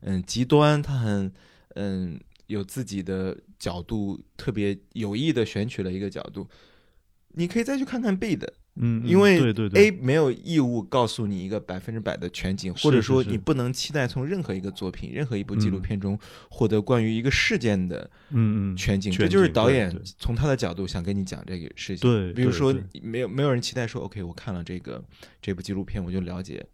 [0.00, 1.32] 嗯极端，他很
[1.74, 6.48] 嗯有自己的角度，特别有意的选取了一个角度。
[7.32, 9.88] 你可以再去看看 B 的，嗯，嗯因为对对对。
[9.88, 15.82] A 没有义务告诉你一个百分之百的全景，或者说你不能期待从任何一个作品、任何一部纪录嗯。
[15.82, 19.12] 片中获得关于一个事件的嗯嗯全景。
[19.12, 22.10] 这就是导演从他的角度想跟你讲这个事情。
[22.10, 25.02] 对比如说没有没有人期待说，OK，我看了这个
[25.42, 26.64] 这部纪录片，我就了解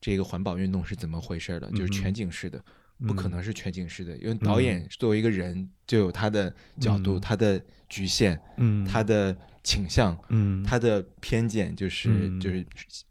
[0.00, 2.62] 这个环保运动是怎么回事的，就是全景式的，
[3.06, 3.30] 不可嗯。
[3.32, 7.20] 能是全景式的，因为导演作为一个人就有他的角度、嗯。
[7.20, 8.84] 他的局限、嗯。
[8.84, 10.62] 他的倾向、嗯。
[10.62, 12.40] 他的偏见，就是、嗯。
[12.40, 12.64] 就是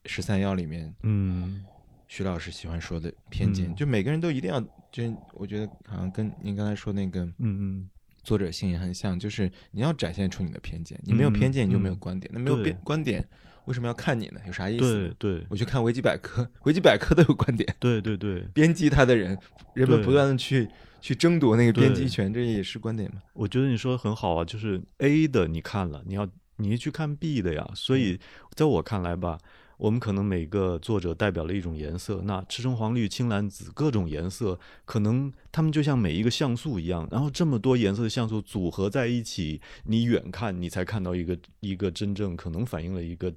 [0.06, 1.63] 十三幺里面嗯。
[2.08, 3.76] 徐老师喜欢说的偏见，嗯。
[3.76, 7.89] 就每个人都一定要，就我觉得好像跟您刚才说那个嗯嗯。
[8.24, 12.00] 作者性也很像，就是你要展现出你的偏见，你没有嗯偏见你就没有嗯。
[12.00, 12.65] 观点，那没有对。
[12.65, 13.28] 边观点
[13.65, 14.41] 为什么要看你呢？
[14.45, 15.13] 有啥意思？
[15.19, 19.38] 对对我去看维基百科， 维基百科都有观点，对对对，编辑他的人，
[19.73, 20.67] 人们不断的去
[20.99, 23.21] 去争夺那个编辑权，这也是观点嘛。
[23.34, 27.65] 我觉得你说的很好啊，就是 A 的你看了，你要你去看 B 的呀。
[27.73, 28.19] 所以
[28.54, 29.38] 在我看来吧，
[29.78, 43.34] 我们可能每个作者代表了一种颜色，那赤橙黄绿青蓝紫各种颜色，可能他们就像每一个像素一样，然后这么多颜色的像素组合在一起，你远看你才看到一个一个真正可能反映了一个。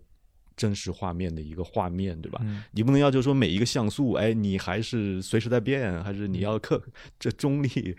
[0.57, 2.41] 真实画面的一个画面，对吧？
[2.43, 6.83] 嗯你不能要求说每一个像素，哎，你还是随时在变，还是你要克
[7.21, 7.95] 这中立，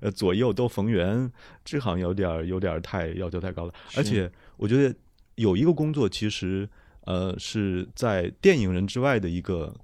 [0.00, 1.32] 呃，左右都逢源，
[1.64, 3.72] 这好像有点儿有点儿太要求太高了。
[3.96, 4.94] 而且我觉得
[5.36, 6.68] 有一个工作，其实
[7.06, 9.74] 呃是在电影人之外的一个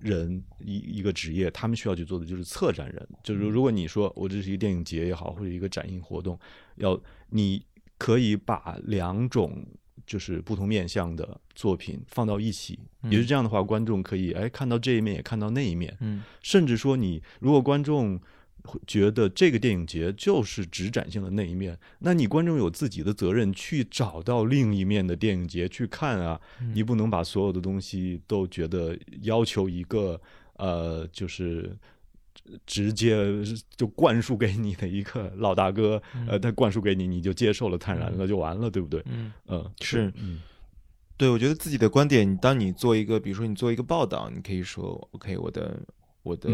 [0.00, 3.08] 人一一个职业，他们需要去做的就是策展人。
[3.22, 6.38] 就是如果你说我这是一个电影节也好，或者一个展映活动，
[6.76, 7.64] 要你
[7.96, 9.66] 可以把两种。
[10.08, 12.78] 就是不同面向的作品放到一起，
[13.10, 16.22] 也是这样的话，观众可以哎看到这一面，也看到那一面，嗯。
[16.42, 18.18] 甚至说你如果观众
[18.86, 26.40] 觉得这个电影节就是只展现了那一面，那你观众有自己的责任去找到另一面的电影节去看啊，
[26.72, 30.18] 你不能把所有的东西都觉得要求一个
[30.54, 31.76] 呃就是。
[32.66, 33.16] 直接
[33.76, 39.02] 就灌输给你的一个老大哥，呃，他灌输给你，你就接受了，坦然了就完了，对不对？
[39.06, 40.40] 嗯，嗯，是嗯
[41.16, 45.78] 对，我觉得自己的观点，当你做一个，比如说你做一个报道，你可以说，OK，我的。
[46.28, 46.50] 我的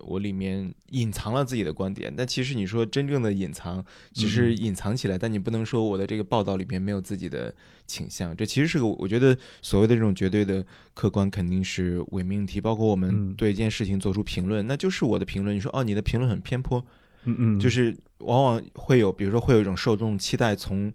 [0.00, 7.54] 我里面隐藏了自己的观点，但其实你说真正的隐藏，其实隐藏起来，但你不能说我的这个报道里面没有自己的
[7.86, 10.64] 倾向，这其实是个我觉得所谓的这种绝对的
[10.94, 12.60] 客观肯定是伪命题。
[12.60, 13.34] 包括我们嗯。
[13.36, 15.54] 对一件事情做出评论，那就是我的评论。
[15.54, 16.84] 你说哦，你的评论很偏颇，
[17.24, 20.92] 嗯嗯，就是往往会有，比如说会有一种受众期待从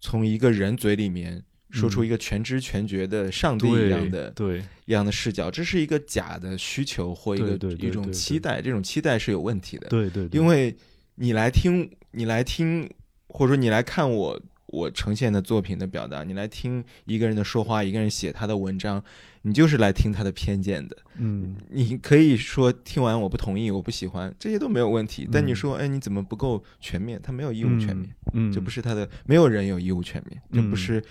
[0.00, 1.42] 从一个人嘴里面
[1.76, 9.88] 说出一个全知全觉的上帝一样的、嗯对一样的视角，这是一个假的需求或一个一种期待，这种期待是有问题的。
[9.88, 10.74] 对对，对因为
[11.16, 12.88] 你来听，你来听，
[13.26, 19.02] 或者说你来看我我呈现的作品的表达，你来听一个人的说话，一个人写他的文章，
[19.42, 20.96] 你就是来听他的偏见的。
[21.18, 25.28] 嗯你可以说听完我不同意，我不喜欢，这些都没有问题。
[25.32, 27.20] 但你嗯说，哎，你怎么不够全面？
[27.20, 31.02] 他没有义务全面，嗯，这不是他的，没有人有义务全面，这不嗯是。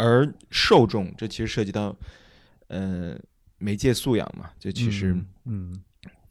[0.00, 1.96] 而受众，这其实涉及到，
[2.68, 3.18] 呃，
[3.58, 4.50] 媒介素养嘛。
[4.58, 5.80] 就其实嗯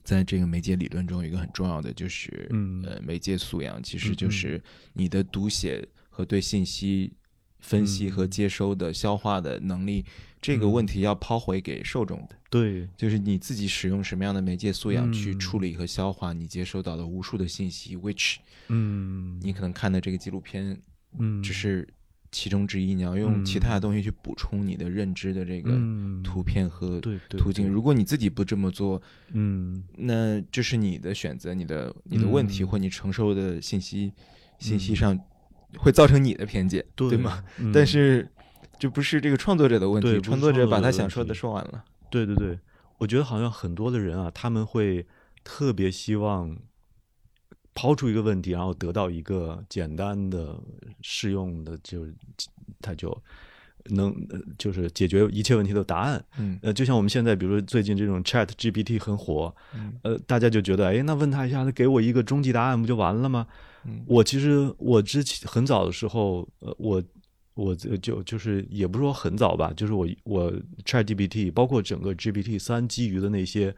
[0.03, 4.61] 在这个媒介理论中有一个很重要的，就是嗯呃，媒介素养其实就是
[4.93, 7.13] 你的读写和对信息
[7.59, 10.03] 分析和嗯接收的消化的能力。
[10.41, 12.35] 这个嗯问题要抛回给受众的。
[12.49, 18.37] 对就是你自己使用什么样的媒介素养去嗯处理和消化你接收到的无数的信息，which
[18.69, 20.81] 嗯你可能看的这个纪录片
[21.17, 21.85] 嗯只是
[22.31, 27.65] 其中之一，你要用嗯其他的东西去补充你的认知的这个嗯图片和途径。
[27.65, 34.13] 对如果你自己不这么做，嗯那这是你的选择，你的你的问题嗯或你承受的信息
[34.59, 35.19] 信息上
[35.77, 37.43] 会造成你的偏见，对吗？？
[37.59, 38.29] 嗯但是
[38.77, 41.83] 这不是这个创作者的问题，创作者把他想说的说完了。
[42.09, 42.59] 对对对，
[42.97, 45.05] 我觉得好像很多的人啊，他们会
[45.43, 46.57] 特别希望
[47.79, 50.59] 抛出一个问题，然后得到一个简单的、
[51.01, 52.05] 适用的，就
[52.81, 53.17] 它就
[53.85, 56.21] 能呃就是解决一切问题的答案。
[56.37, 63.47] 嗯呃，就像我们现在，比如说最近这种 Chat GPT 很火，嗯呃，大家就觉得，哎，那问他一下，他给我一个终极答案不就完了吗？
[63.85, 67.01] 嗯我其实我之前很早的时候，呃，我
[67.53, 70.51] 我就就就是也不是说很早吧，就是我我
[70.83, 73.73] Chat GPT 包括整个 GPT 三基于的那些，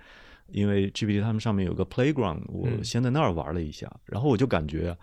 [0.52, 4.98] 因为 GPT 他们上面有个 Playground，我嗯先在那儿玩了一下，然后我就感觉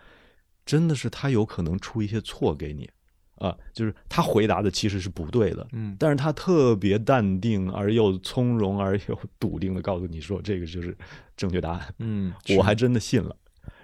[0.64, 2.88] 真的是他有可能出一些错给你
[3.37, 10.96] 啊，就是他回答的其实是不对的，嗯但是他特别淡定而又从容而又笃定的告诉你说这个就是
[11.37, 13.37] 正确答案，嗯，我还真的信了。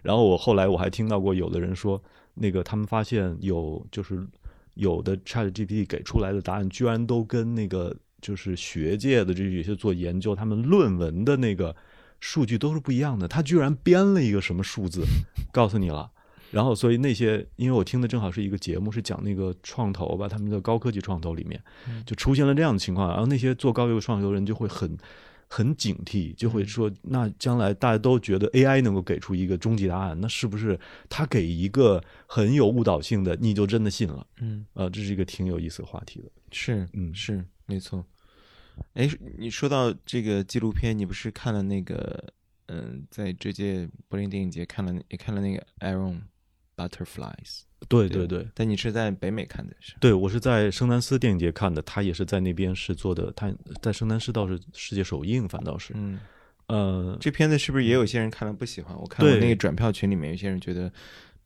[0.02, 2.02] 然后我后来我还听到过有的人说，
[2.34, 4.26] 那个他们发现有就是
[4.74, 11.76] 有的 Chat GPT 给出来的答案，居然都跟那个就是学界的这有些做研究他们论文的那个
[12.20, 13.28] 数据都是不一样的。
[13.28, 15.04] 他居然编了一个什么数字
[15.52, 16.10] 告诉你了。
[16.50, 21.60] 然后，所以那些，因为我听的正好是一个节目，是讲那个创投吧，他们的高科技创投里面，
[22.06, 24.96] 就出现了这样的情况，然后那些做高科技创投的人就会很
[25.48, 34.24] 很警惕，就会说，那将来大家都觉得 AI 能够给出一个终极答案，那是不是他给一个很有误导性的，你就真的信了？
[34.40, 36.30] 嗯呃，这是一个挺有意思的话题的。
[36.52, 38.04] 是嗯是没错。
[38.94, 39.08] 哎，
[39.38, 42.32] 你说到这个纪录片，你不是看了那个
[42.66, 46.20] 嗯，在这届柏林电影节看了也看了那个 Aaron
[46.76, 49.94] Butterflies，对对对但你是在北美看的是？
[50.00, 56.18] 对，我是在圣丹斯电影节看的，他也是在那边是做的，他在圣丹斯倒是世界首映，反倒是，嗯，
[56.66, 58.96] 呃，这片子是不是也有些人看了不喜欢？
[58.96, 60.90] 我看我那个转票群里面有些人觉得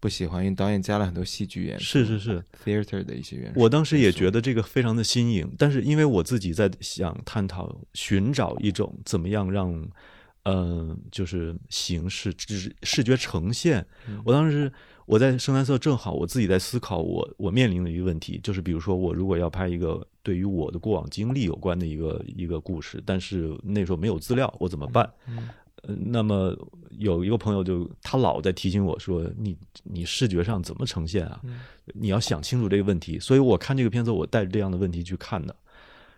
[0.00, 3.60] 不喜欢，因为导演加了很多戏剧元素，是是是，theater 的一些元素。
[3.60, 9.88] 我当时也觉得这个非常的新颖，但是因为我自己在想探讨、寻找一种怎么样让，
[10.44, 13.84] 嗯、就是形式、视视觉呈现。
[14.24, 14.72] 我当时
[15.04, 25.10] 我在圣丹瑟正好我自己在思考我我面临的一个问题，就是比如说我如果要拍一个对于我的过往经历有关的一个一个故事，但是那时候没有资料，我怎么办？
[25.26, 25.48] 嗯呃，
[25.96, 26.54] 那么
[26.98, 31.40] 有一个朋友就他老在提醒我说，你你视觉上怎么呈现啊？
[31.44, 31.60] 嗯
[31.94, 33.18] 你要想清楚这个问题。
[33.18, 35.56] 所以我看这个片子，我带着这样的问题去看的。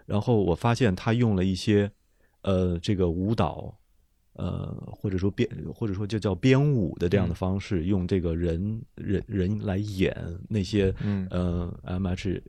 [0.05, 1.89] 然后我发现他用了一些
[2.43, 3.73] 呃这个舞蹈，
[4.33, 10.13] 呃或者说编或者说就叫编舞的这样的方式，用这个人人人来演
[10.49, 12.43] 那些嗯呃 M H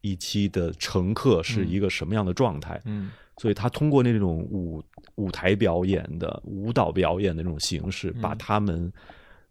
[0.00, 2.82] 一期的乘客是一个什么样的状态。
[2.84, 4.82] 嗯所以他通过那种舞
[5.16, 8.92] 舞台表演的舞蹈表演的那种形式，把嗯他们，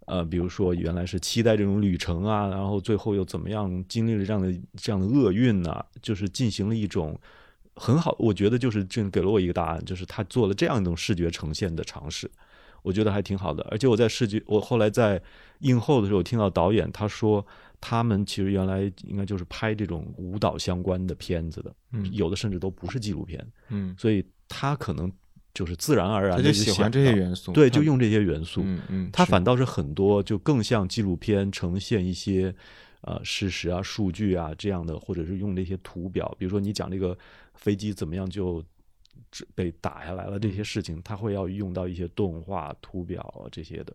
[0.05, 7.19] 呃，比如说原来是期待这种旅程啊，然后最后又怎么样经历了这样的这样的厄运呐、就是进行了一种
[7.75, 12.29] 很好，我觉得就是这给了我一个答案，就是他做了这样一种视觉呈现的尝试，
[12.81, 13.65] 我觉得还挺好的。
[13.69, 15.21] 而且我在视觉，我后来在
[15.59, 17.45] 映后的时候我听到导演他说，
[17.85, 23.45] 他们其实原来应该就是拍这种舞蹈相关的片子的，嗯有的甚至都不是纪录片。
[23.67, 25.11] 嗯，所以他可能
[25.53, 28.61] 就是自然而然就喜欢这些元素，对，就用这些元素。
[28.63, 32.55] 嗯嗯，他反倒是很多就更像纪录片，呈现一些
[33.01, 37.17] 呃事实啊、数据啊这样的，或者是用这些图表，比如说你讲这个
[37.53, 38.63] 飞机怎么样就
[39.53, 43.93] 被打下来了这些事情，他会要用到一些动画、图表啊这些的。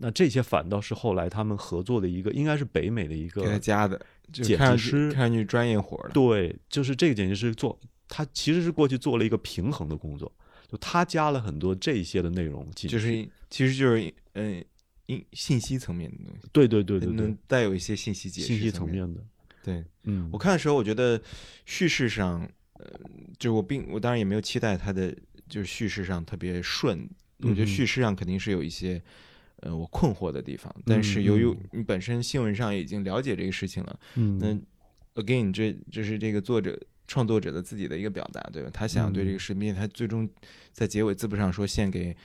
[0.00, 4.00] 那这些反倒是后来他们合作的一个，应该是北美的一个给他加的，
[4.32, 6.14] 就剪看上去辑师看上去专业活儿了。
[6.14, 7.76] 对，就是这个剪辑师做，
[8.08, 10.32] 他其实是过去做了一个平衡的工作，
[10.70, 14.64] 就他加了很多这些的内容进去，就是其实就是嗯，
[15.08, 18.94] 信信息层面的东西，对对对对能对，带有一些信息解释信息层层。
[18.94, 19.20] 面的，
[19.64, 21.20] 对嗯，我看的时候，我觉得
[21.66, 22.86] 叙事上，呃，
[23.36, 25.12] 就我并我当然也没有期待它的
[25.48, 27.08] 就是叙事上特别顺，
[27.38, 29.02] 我觉得叙事上肯定是有一些。
[29.62, 38.70] 呃，我困惑的地方，但是由于嗯你本身新闻上已经了解这个事情了，嗯那 again，这这是这个作者创作者的自己的一个表达，对吧？
[38.72, 40.28] 他想对这嗯个视频，他最终
[40.72, 42.16] 在结尾字幕上说献给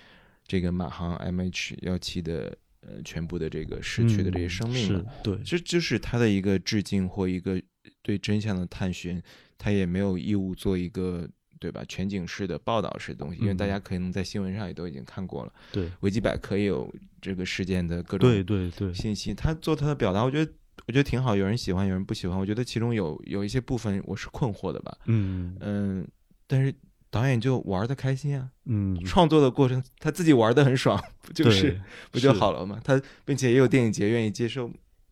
[0.46, 7.62] 这个马航 MH 幺七的呃全部的这个逝去的这些生命嗯是，对，这就是他的一个致敬或一个
[8.02, 9.22] 对真相的探寻，
[9.58, 11.30] 他也没有义务做一个。
[11.64, 11.82] 对吧？
[11.88, 19.34] 全景式的报道式的东西，因为大嗯家可能在新闻上也都已经看过了，对维基百科也有这个事件的各种对对对，信息。
[19.34, 20.52] 他做他的表达，我觉得
[20.86, 22.38] 我觉得挺好，有人喜欢，有人不喜欢。
[22.38, 26.06] 我觉得其中有有一些部分我是困惑的吧，嗯嗯，
[26.48, 26.76] 但是
[27.10, 31.80] 导演就玩的开心啊，嗯，创作的过程他自己玩的很爽，不就是
[32.12, 32.82] 不就好了吗？
[32.84, 34.70] 他并且也有电影节愿意接受。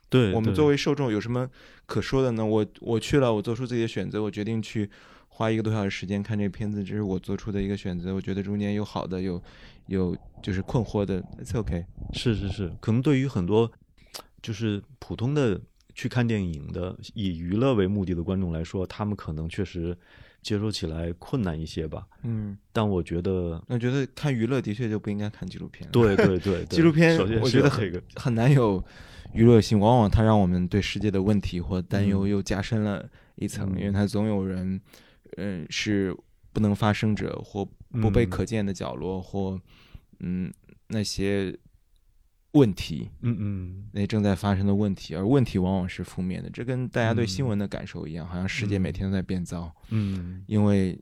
[0.10, 1.50] 对我们作为受众有什么
[1.86, 2.46] 可说的呢？
[2.46, 4.90] 我我去了，我做出自己的选择，我决定去
[5.42, 8.14] 花一个多小时时间看这个片子，这是我做出的一个选择。
[8.14, 9.42] 我觉得中间有好的，有
[9.88, 11.84] 有就是困惑的，It's OK。
[12.14, 13.72] 是是是，可能对于很多
[14.40, 15.60] 就是普通的
[15.96, 19.98] 去看电影的以娱乐为目的的观众来说，他们可能确实
[20.44, 22.06] 接受起来困难一些吧。
[22.22, 25.90] 嗯，但我觉得，我觉得看娱乐的确就不应该看纪录片。
[25.90, 28.84] 对对对，对纪录片首先我觉得这个，很难有
[29.34, 34.82] 娱乐性，往往它让我们对世界的问题或担忧嗯又加深了一层，嗯因为它总有人，嗯、
[35.70, 36.16] 是
[36.54, 37.66] 不能发生者或
[38.02, 38.30] 不被嗯。
[38.30, 39.60] 可见的角落，或
[40.20, 40.54] 嗯
[40.88, 41.58] 那些
[42.52, 43.90] 问题，嗯嗯。
[43.94, 47.48] 那正在发生的问题，而问题往往是负面的，这跟大家对新嗯。
[47.48, 48.94] 闻的感受一样，好像世界每嗯。
[48.94, 51.00] 天都在变糟，嗯，因为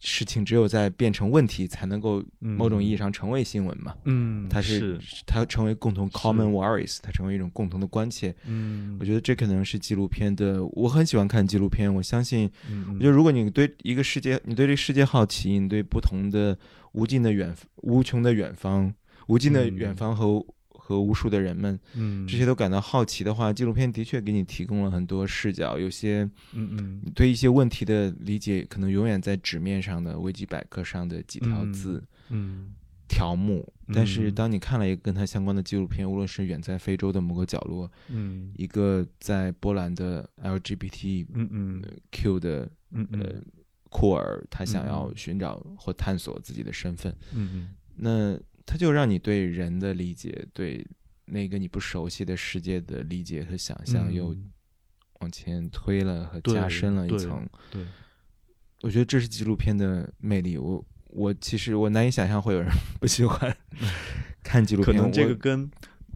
[0.00, 3.94] 事情只有在变成问题，才能够某种意义嗯上成为新闻嘛。
[4.04, 8.34] 嗯，它是它成为共同 common worries，它成为一种共同的关切。
[8.46, 11.94] 嗯，我觉得这可能是纪录片的，我很喜欢看纪录片。
[11.94, 16.58] 我相信，嗯，我觉得如果你对一个世界，你对这个世界好奇，你对不同的
[16.92, 18.92] 无尽的远、无穷的远方、
[19.26, 20.42] 无尽的嗯远方和、
[20.90, 22.26] 和无数的人们，嗯。
[22.26, 25.78] 这些都感到好奇的话，纪录片的确给你提供了很多视角。
[25.78, 27.02] 有些嗯嗯。
[27.14, 32.02] 对一些问题的理解，可能永远在纸面上的维基百科上的几条嗯字。
[32.30, 32.74] 嗯
[33.08, 38.52] 条目，但是嗯当你看了一个跟它相关的纪录片，无论是远在非洲的某个角落，嗯。
[38.56, 41.82] 一个在波兰的 LGBTQ 嗯
[42.12, 43.44] ，Q 的嗯呃嗯。
[43.90, 45.12] 库尔，他想要嗯。
[45.16, 47.68] 寻找或探索自己的身份，嗯嗯。
[47.96, 48.38] 那
[48.70, 50.86] 他就让你对人的理解，对
[51.24, 54.52] 那个你不熟悉的世界的理解和想象又嗯
[55.18, 57.44] 往前推了和加深了一对层。
[57.68, 57.84] 对，
[58.82, 60.56] 我觉得这是纪录片的魅力。
[60.56, 63.56] 我我其实我难以想象会有人 不喜欢
[64.44, 64.96] 看纪录片。
[64.96, 65.68] 可能这个跟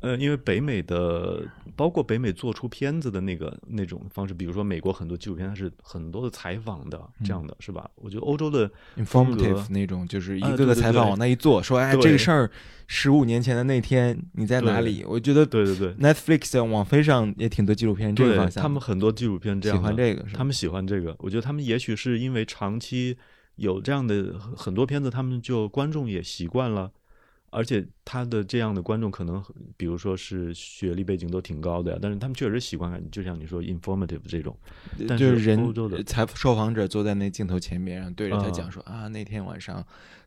[0.05, 1.42] 呃，因为北美的
[1.74, 7.90] 包括北美做出片子的那个那种方式，比如说美国很多纪录片它是很多的采访的，这样的是吧？
[7.96, 12.50] 我觉得欧洲的 informative 那种，就是一啊个个采访往那一坐，说哎，这个事儿
[12.86, 15.05] 十五年前的那天你在哪里？
[15.07, 23.16] 我觉得对对对 Netflix 网飞上也挺多纪录片这个对方，向，他们很多纪录片这样喜，欢这个，他们喜欢这个，我觉得他们也许是因为长期
[23.57, 26.90] 有这样的很很多片子，他们就观众也习惯了，
[27.55, 29.42] 而且他的这样的观众可能
[29.76, 34.59] 比如说是学历背景都挺高的呀，但是他们确实喜欢看，就像你说 informative 这种，
[35.07, 39.76] 但是就是人欧洲的采受访者坐在那镜头前面，然后对着他啊讲说啊，那天晚上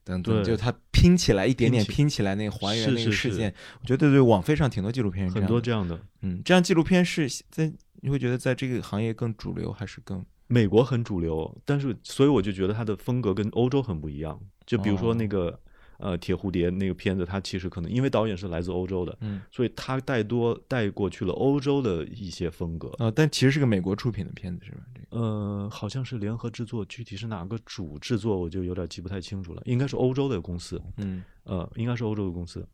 [0.04, 6.00] 等等，对就他拼起来一点点拼起来那个还原那个是是事件，我觉得对网飞上挺多纪录片很多这这样的。
[6.22, 7.72] 嗯，这样纪录片是在
[8.02, 14.40] 你会觉得在这个行业更主流还是更美国很主流，但是所以我就觉得它的风格跟欧洲很不一样。
[14.66, 15.58] 就比如说哦那个、
[15.98, 22.90] 呃铁蝴蝶那个片子，它其实可能因为导演是来自欧洲的，嗯所以他带多带过去了欧洲的一些风格。
[22.98, 23.12] 啊？
[23.12, 24.78] 但其实是个美国出品的片子是吧？
[24.94, 32.68] 这个呃，好像是联合制作，具体是哪个主制作我就有点记不太清楚了，应该是欧洲的公司，嗯呃，应该是欧洲的公司。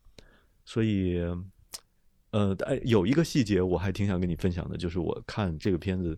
[0.65, 1.19] 所以，
[2.31, 6.17] 呃，哎，有一个细节我还挺想跟你分享的，就是我看这个片子，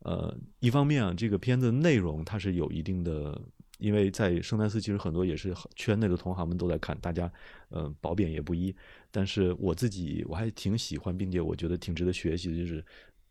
[0.00, 3.40] 呃，一方面啊，这个片子内容它是有一定的，
[3.78, 7.30] 因为在圣丹斯其实很多也是圈内的同行们都在看，大家
[7.68, 8.74] 呃褒贬也不一。
[9.10, 12.84] 但是我自己我还挺喜欢，并且我觉得挺值得学习的，就是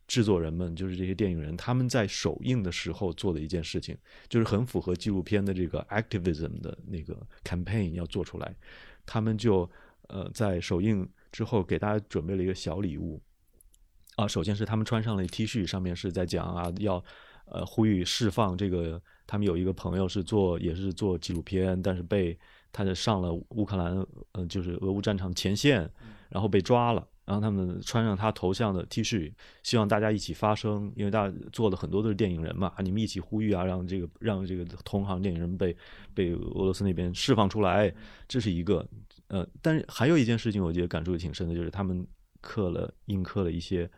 [0.07, 3.97] 制作人们，就是这些电影人，他们在首映的时候做的一件事情，
[4.29, 8.55] 就是很符合纪录片的这个 activism 的那个 campaign 要做出来。
[9.05, 9.69] 他们就
[10.07, 13.21] 呃在首映之后给大家准备了一个小礼物
[14.15, 17.03] 啊，首先是他们穿上了 T 恤，上面是在讲啊要
[17.47, 22.37] 呃呼吁释放这个，他们有一个朋友是做也是做纪录片，但是被
[22.71, 25.89] 他就上了乌克兰呃就是俄乌战场前线，
[26.29, 27.07] 然后被抓了。
[27.25, 35.75] 然后他们穿上他头像的 T 恤，希望大家一起发声，因为大家做的很多都是电影人嘛，啊，你们一起呼吁啊，让这个让这个同行电影人被
[36.13, 37.91] 被俄罗斯那边释放出来，
[38.27, 38.87] 这是一个。
[39.29, 42.05] 呃，但是还有一件事情，我觉得感触也挺深的，就是他们
[42.41, 43.89] 刻了印刻了一些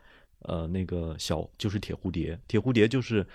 [0.43, 3.27] 呃那个小就是铁蝴蝶，铁蝴蝶就是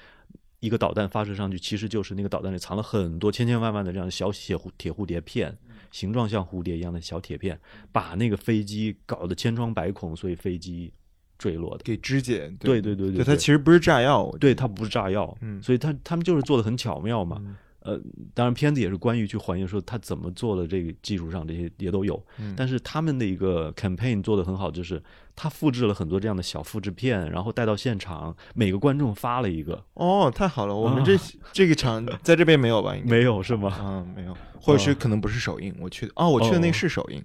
[0.62, 5.58] 一个导弹发射上去，其实就是那个导弹里藏了很多千千万万的这样的小铁蝴铁蝴蝶片，
[5.90, 7.58] 形状像蝴蝶一样的小铁片，
[7.90, 10.92] 把那个飞机搞得千疮百孔，所以飞机
[11.36, 11.82] 坠落的。
[11.82, 15.60] 给肢解，对对对对对，它其实不是炸药，对，它不是炸药，嗯。
[15.60, 17.42] 所以它他们就是做的很巧妙嘛。
[17.84, 18.00] 呃，
[18.32, 25.02] 当然片子也是关于去还原说他怎么做的这个技术上这些也都有，嗯但是他们的一个 campaign 做的很好，就是
[25.34, 31.18] 他复制了很多这样的小复制片，然后带到现场，每个观众发了一个，哦，太好了，我们这、
[31.52, 32.94] 这个场 在这边没有吧？
[32.96, 33.70] 应该没有是吗？
[33.70, 35.74] 啊，没有，或者是可能不是首映。
[35.80, 37.20] 我去的哦，我去的那是首映，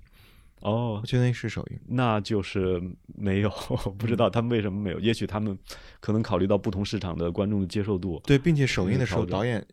[0.61, 1.79] 哦我，去的那是首映。
[1.87, 2.81] 那就是
[3.15, 3.49] 没有，
[3.97, 5.55] 不知道他们为什么没有，也许他们
[5.99, 9.63] 可能考虑到不同市场的观众的接受度，对，并且首映的时候，导演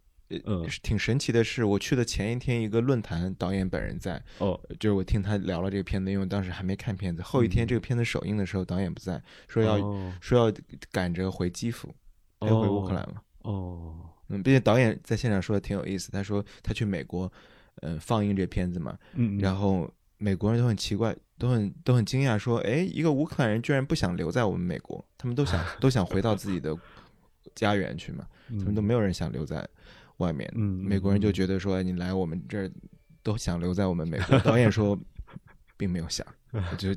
[0.44, 7.22] 呃挺神奇的是，我去的前一天一个论坛，导演本人在，哦，就是我听他聊了这个片子，因为当时还没看片子。
[7.22, 7.68] 后一天嗯。
[7.68, 10.12] 这个片子首映的时候，导演不在，说要、哦。
[10.20, 10.54] 说要
[10.90, 11.94] 赶着回基辅，
[12.40, 13.22] 要回乌克兰了。
[13.42, 13.94] 哦，
[14.28, 17.30] 嗯，并且导演在现场说的挺有意思，他说他去美国，
[17.82, 26.74] 嗯、放映这片子嘛，嗯，然后美国人都很奇怪，都很都很惊讶，说，哎，一个乌克兰人居然不想留在我们美国，他们都想都想回到自己的
[27.54, 29.68] 家园去嘛，他他们都没有人想留在
[30.18, 30.50] 外面。
[30.54, 32.70] 嗯，美国人就觉得说，哎你来我们这儿
[33.22, 34.38] 都想留在我们美国。
[34.40, 34.98] 导演说，
[35.76, 36.94] 并没有想， 我就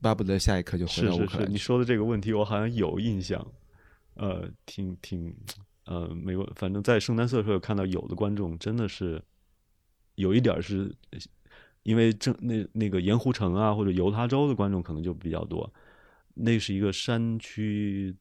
[0.00, 1.52] 巴不得下一刻就回是是是，到乌克兰去。
[1.52, 3.46] 你说的这个问题我好像有印象，
[4.14, 5.34] 呃，挺挺，
[5.84, 9.22] 呃，美国反正在圣丹瑟的时候看到有的观众真的是
[10.16, 10.94] 有一点是，
[11.82, 15.72] 因为正那那个盐湖城啊或者犹他州的观众可能就比较多，
[16.34, 18.14] 那是一个山区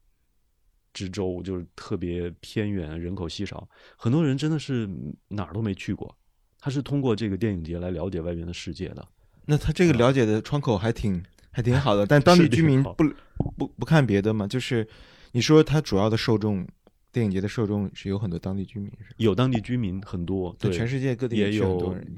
[0.94, 4.90] 之州，就是特别偏远，人口稀少，很多人真的是
[5.30, 6.16] 哪儿都没去过，
[6.60, 9.08] 他是通过这个电影节来了解外面的世界的。
[9.46, 13.04] 那他这个了解的窗口还挺还挺 好的，但当地居民不
[13.58, 14.88] 不不看别的嘛，就是
[15.32, 16.68] 你说他主要的受众，
[17.12, 22.16] 电影节的受众是有很多当地居民，是有当地居民很多，对，在全世界各地也去很多有人。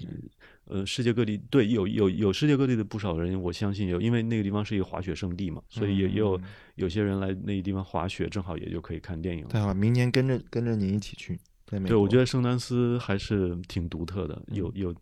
[0.65, 6.43] 呃，世界各地对有有有世界各地的不少人，我相信有，因为那个地方是一个滑雪圣地嘛，所以也也有嗯
[6.75, 9.49] 有些人来那个地方滑雪，正好也就可以看电影了。
[9.49, 14.95] 太好了，明年跟着跟着您一起去，对，我觉得得圣丹斯还是挺独特的，有有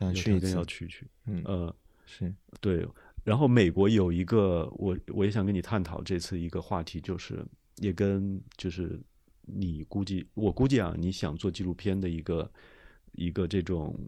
[0.00, 1.06] 想去一次有条件要，去去。
[1.26, 2.86] 嗯，呃，是对，
[3.22, 7.44] 然后美国有一个，我我也想跟你探讨这次一个话题，就是
[7.76, 9.00] 也跟就是
[9.42, 12.50] 你估计，我估计啊，你想做纪录片的一个
[13.14, 13.98] 一个这种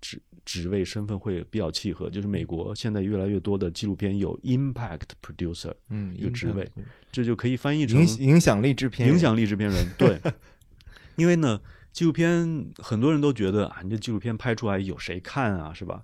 [0.00, 6.68] 职职位身份会比较契合，就是美国现在越来越多的纪录片有 impact producer，嗯，一个职位
[7.10, 10.20] 这就可以翻译成影影响力制片人，影响力制片人，对，
[11.16, 11.60] 因为呢，
[11.92, 16.02] 纪录片很多人都觉得啊，你这纪录片拍出来有谁看啊，是吧？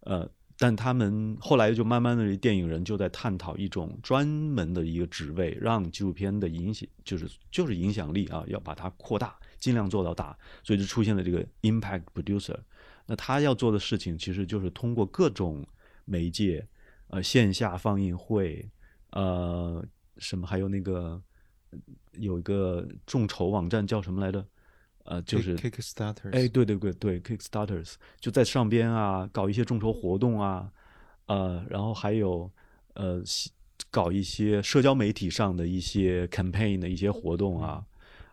[0.00, 0.28] 呃，
[0.58, 12.56] 但他们后来就慢慢的，电影人就在探讨一种专门的一个职位，让纪录片的影响就是就是影响力啊，要把它扩大，尽量做到大，所以就出现了这个 impact producer。
[13.06, 15.66] 那他要做的事情其实就是通过各种
[16.04, 16.66] 媒介，
[17.08, 18.68] 呃，线下放映会，
[19.10, 19.84] 呃，
[20.18, 21.20] 什么还有那个
[22.12, 24.46] 有一个众筹网站叫什么来着？
[25.04, 30.70] 呃，就是 Kickstarter，哎，对对对对，Kickstarters 就在上边啊，搞一些众筹活动啊，
[31.28, 32.52] 呃，然后还有
[32.92, 33.22] 呃，
[33.90, 37.82] 搞一些社交媒体上的一些 campaign 的一些活动啊，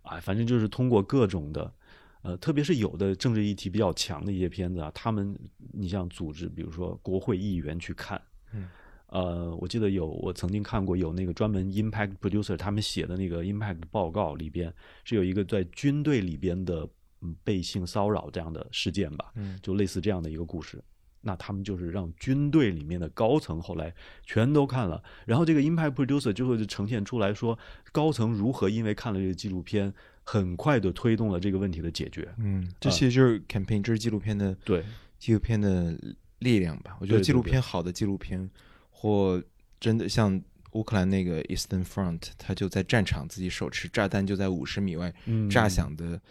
[0.06, 1.74] 啊，反正就是通过各种的，
[2.22, 5.38] 呃，特别是有的政治议题比较强的一些片子啊，他们
[5.74, 8.22] 你像组织，比如说国会议员去看，
[8.54, 8.70] 嗯。
[9.08, 16.90] 呃，我记得有我曾经看过有那个专门 impact producer 他们写的那个 impact 报告里边是有一个在军队里边的
[17.22, 20.84] 嗯被性骚扰这样的事件吧，嗯就类似这样的一个故事。
[21.28, 23.92] 那他们就是让军队里面的高层后来
[24.24, 27.58] 全都看了，然后这个 impact producer 就会呈现出来说，
[27.92, 29.92] 高层如何因为看了这个纪录片，
[30.24, 32.32] 很快的推动了这个问题的解决。
[32.38, 34.84] 嗯，这啊其实就是 campaign，这是纪录片的对，
[35.18, 35.98] 纪录片的
[36.40, 36.96] 力量吧。
[37.02, 38.48] 我觉得纪录片好的纪录片，
[38.92, 39.42] 或
[39.80, 40.40] 真的像
[40.74, 46.22] 乌克兰那个 Eastern Front，他就在战场自己手持炸弹就在五十米外嗯，炸响的，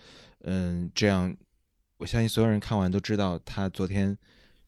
[0.42, 1.34] 嗯，这样
[1.98, 4.16] 我相信所有人看完都知道，他昨天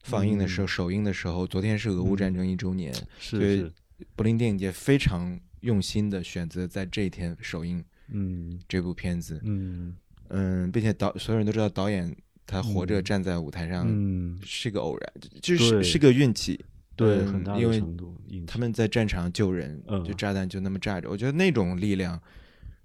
[0.09, 0.67] 放映的时候，嗯。
[0.67, 3.71] 首映的时候，昨天是俄乌战争一周年，是对是，
[4.15, 8.59] 柏林电影节非常用心的选择在这一天首映嗯。
[8.67, 9.95] 这部片子，嗯。
[10.29, 12.13] 嗯，并且导所有人都知道导演
[12.45, 13.03] 他活着嗯。
[13.03, 16.59] 站在舞台上嗯，是个偶然，就是是个运气，
[16.95, 20.03] 对，嗯很大因为的程度，影他们在战场救人，嗯。
[20.03, 22.19] 就炸弹就那么炸着，我觉得那种力量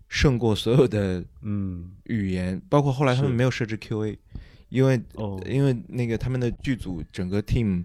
[0.09, 1.91] 胜过所有的嗯。
[2.05, 4.19] 语言，包括后来他们没有设置 Q&A，
[4.73, 7.85] 因为哦，因为那个他们的剧组整个 team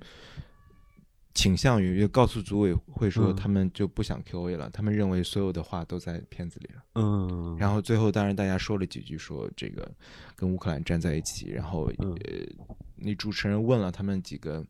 [1.33, 3.35] 倾向于告诉组委会说嗯。
[3.35, 6.83] 他们就不想 Q&A 了，他们认为所有的话都在片子里了。
[6.95, 9.87] 嗯，然后最后当然大家说了几句说这个
[10.35, 12.13] 跟乌克兰站在一起，然后嗯。
[12.13, 12.65] 呃，
[12.95, 14.65] 那主持人问了他们几个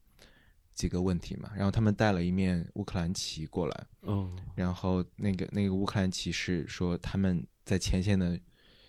[0.74, 8.38] 几个问题嘛，然后他们带了一面乌克兰旗过来，嗯，然后那个那个乌克兰骑士说他们在前线的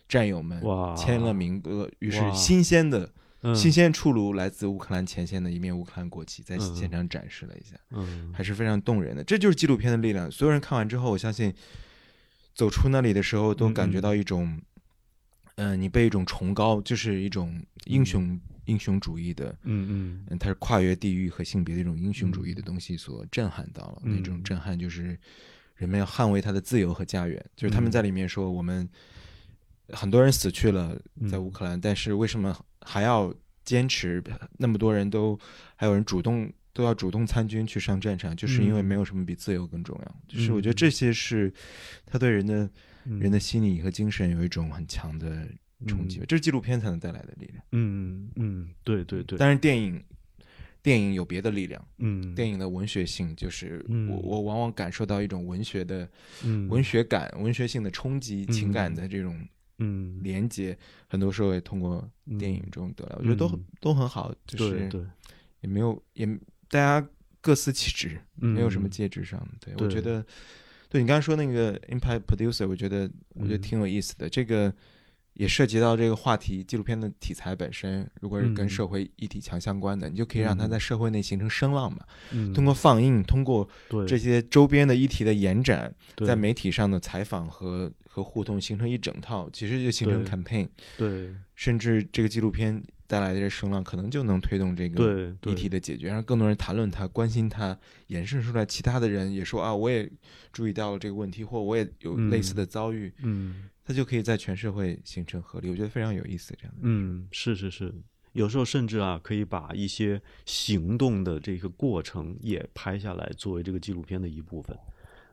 [0.09, 0.97] 战友们哇。
[0.97, 3.09] 签了名歌，于是新鲜的、
[3.43, 9.23] 嗯新鲜出炉来自乌克兰前线的一面乌克兰国旗，在嗯现场展示了一下，嗯还是非常动人的。
[9.23, 10.31] 这就是纪录片的力量。
[10.31, 11.55] 所有人看完之后，我相信
[12.55, 14.61] 走出那里的时候都感觉到一种，
[15.55, 19.57] 嗯、你被一种崇高，就是一种英雄、英雄主义的。
[19.63, 24.03] 嗯嗯嗯，它是跨越地域和性别的一种英雄主义的东西所震撼到了。
[24.05, 25.17] 嗯那种震撼就是
[25.77, 27.45] 人们要捍卫他的自由和家园。
[27.55, 28.89] 就是他们嗯在里面说，我们
[29.93, 30.95] 很多人死去了
[31.31, 33.35] 在嗯乌克兰，但是为什么还要
[33.65, 34.23] 坚持？
[34.57, 35.39] 那么多人都
[35.77, 38.85] 还有人主动都要主动参军去上战场，就是因为嗯。
[38.85, 40.17] 没有什么比自由更重要。
[40.27, 41.53] 就是我觉得嗯这些是
[42.07, 42.71] 他对人的、
[43.05, 45.49] 嗯人的心理和精神有一种很强的
[45.87, 46.25] 冲击，嗯。
[46.29, 47.65] 这是纪录片才能带来的力量。
[47.73, 50.03] 嗯嗯，对对对，但是电影。
[50.81, 52.35] 电影有别的力量，嗯。
[52.37, 54.09] 电影的文学性，就是嗯。
[54.09, 56.09] 我我往往感受到一种文学的
[56.45, 56.69] 嗯。
[56.69, 58.53] 文学感、文学性的冲击、嗯。
[58.53, 59.37] 情感的这种
[59.79, 60.21] 嗯。
[60.23, 60.77] 连接，
[61.09, 62.09] 很多时候也通过
[62.39, 64.89] 电影中得来，我觉得都很都很好，就是
[65.61, 66.27] 也没有也
[66.69, 67.09] 大家
[67.41, 68.91] 各司其职，没有什么嗯。
[68.91, 69.49] 介质上的。
[69.61, 70.25] 对对我觉得，
[70.89, 73.61] 对你刚才说那个 Impact Producer，我觉得我觉得嗯。
[73.61, 74.73] 挺有意思的，这个。
[75.39, 78.69] 也涉及到这个话题，纪录片的题材本身，如果是跟嗯。
[78.69, 80.71] 社会议题强相关的，你就可以让它嗯。
[80.71, 82.01] 在社会内形成声浪嘛。
[82.33, 82.53] 嗯。
[82.53, 83.67] 通过放映，通过
[84.07, 85.95] 这些周边的议题的延展，
[86.27, 91.33] 在媒体上的采访和和互动，形成一整套，其实就形成 campaign，对。
[91.55, 97.77] 甚至这个纪录片带来的这声浪，可能就能推动这个议题的解决，让更多人谈论它、关心它，
[98.09, 100.11] 延伸出来，其他的人也说啊，我也
[100.53, 106.55] 注意到了这个问题，或我也有类似的遭遇，嗯它就可以在全社会形成合力，我觉得非常有意思。
[106.61, 107.91] 这样的，嗯是是是，
[108.33, 114.77] 有时候甚至啊可以把一些行动的这个过程也拍下来，作为这个纪录片的一部分。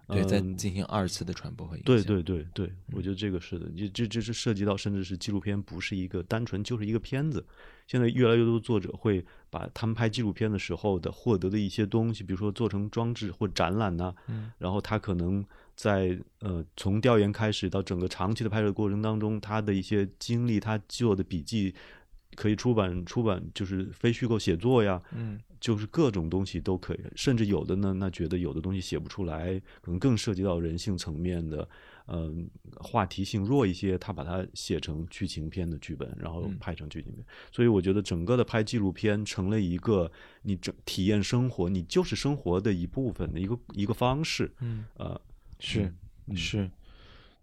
[0.07, 1.85] 对，再嗯进行二次的传播和影响。
[1.85, 7.45] 对对对对，我觉得这个是的，这这这是涉及到甚至是纪录片不是一个单纯就是一个片子。
[7.87, 15.43] 现在越来越多的作者会把他们拍纪录片的时候的获得的一些东西，比如说做成装置或展览呐、嗯然后他可能
[15.75, 21.73] 在呃从调研开始到整个长期的拍摄过程当中，他的一些经历，他做的笔记
[22.35, 31.67] 可以出版出版，就是非虚构写作呀，嗯就是各种东西都可以，甚至有的呢，那觉得有的东西写不出来，可能更涉及到人性层面的，
[32.07, 32.47] 嗯、
[32.77, 37.25] 话题性弱一些，他把它写成剧情片的剧本，然后嗯拍成剧情片。
[37.51, 40.11] 所以我觉得整个的拍纪录片成了一个
[40.43, 44.53] 你整体验生活，你就是生活的一部分的一个一个方式。
[44.59, 45.19] 嗯，呃，
[45.59, 45.93] 是。
[46.27, 46.67] 嗯是，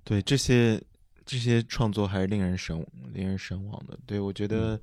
[0.02, 0.82] 对这些
[1.24, 3.96] 这些创作还是令人神令人神往的。
[4.04, 4.80] 对我觉得，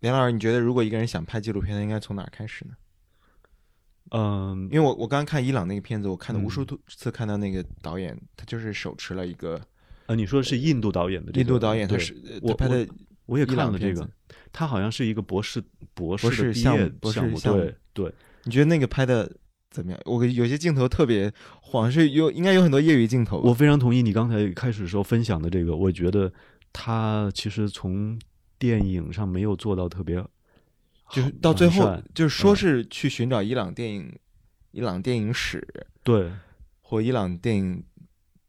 [0.00, 2.72] 连老师，你觉得如果一个人想拍纪录片，他应该从哪儿开始呢？
[4.10, 9.60] 嗯因为我我刚刚看伊朗那个片子，我看了无数嗯次，看到那个导演，他就是手持了一个
[10.06, 12.88] 呃，你说的是印度导演的这个、印度导演，他对是呃我他拍的
[13.26, 14.10] 我也看了这个，
[14.52, 15.62] 他好像是一个博士
[15.94, 18.12] 博士博士的毕业项目博士项目，项目对对。
[18.44, 19.32] 你觉得那个拍的
[19.72, 20.00] 怎么样？
[20.04, 23.40] 我有些镜头特别晃，是有应该有很多业余镜头。
[23.40, 26.32] 我非常同意你刚才开始时候分享的这个，我觉得
[26.72, 28.16] 他其实从
[28.58, 30.24] 电影上没有做到特别，
[31.10, 34.14] 就是到最后，就是说嗯是去寻找伊朗电影、
[34.70, 35.66] 伊朗电影史
[36.04, 36.30] 对，
[36.80, 37.82] 或伊朗电影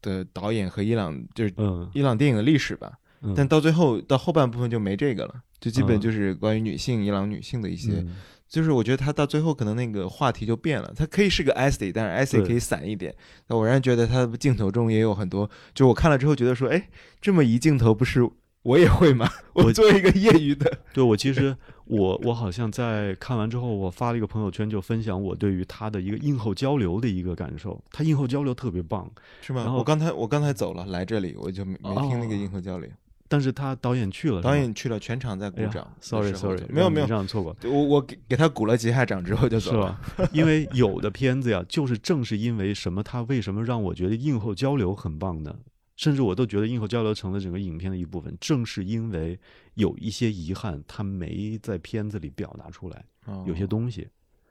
[0.02, 2.92] 的导演和伊朗就是嗯伊朗电影的历史吧。
[3.22, 8.16] 嗯，但到最后到后半部分就没这个了，就基本嗯就是关于女性、伊朗女性的一些，嗯
[8.54, 13.12] 就是我觉得他到最后可能那个话题就变了，他可以是个 essay，但是 essay 可以散一点。
[13.48, 16.88] 那我仍然觉得他的镜头中也有很多，就我看了之后觉得说，哎，
[17.20, 18.30] 这么一镜头不是
[18.62, 19.28] 我也会吗？
[19.54, 27.82] 我我作为一个业余的， 对我其实我我好像在看完之后，我发了一个朋友圈，就分享我对于他的一个映后交流的一个感受。
[27.90, 29.64] 他映后交流特别棒，是吗？
[29.64, 32.88] 然后我刚才我刚才走了，来这里我就没没听那个哦映后交流。
[33.34, 36.38] 但是他导演去了，导演去了，全场在鼓掌的时候，sorry 就。
[36.38, 37.56] sorry，没有没有这，样错过。
[37.64, 39.88] 我我给给他鼓了几下掌之后就是走了。
[40.16, 40.28] 吧？
[40.32, 45.52] 因为有的片子呀， 就是正是因为什么，他为什么让我觉得映后交流很棒呢？
[45.96, 49.36] 甚至我都觉得映后交流成了整个影片的一部分，正是因为
[49.74, 53.04] 有一些遗憾，他没在片子里表达出来，
[53.46, 54.06] 有些哦东西。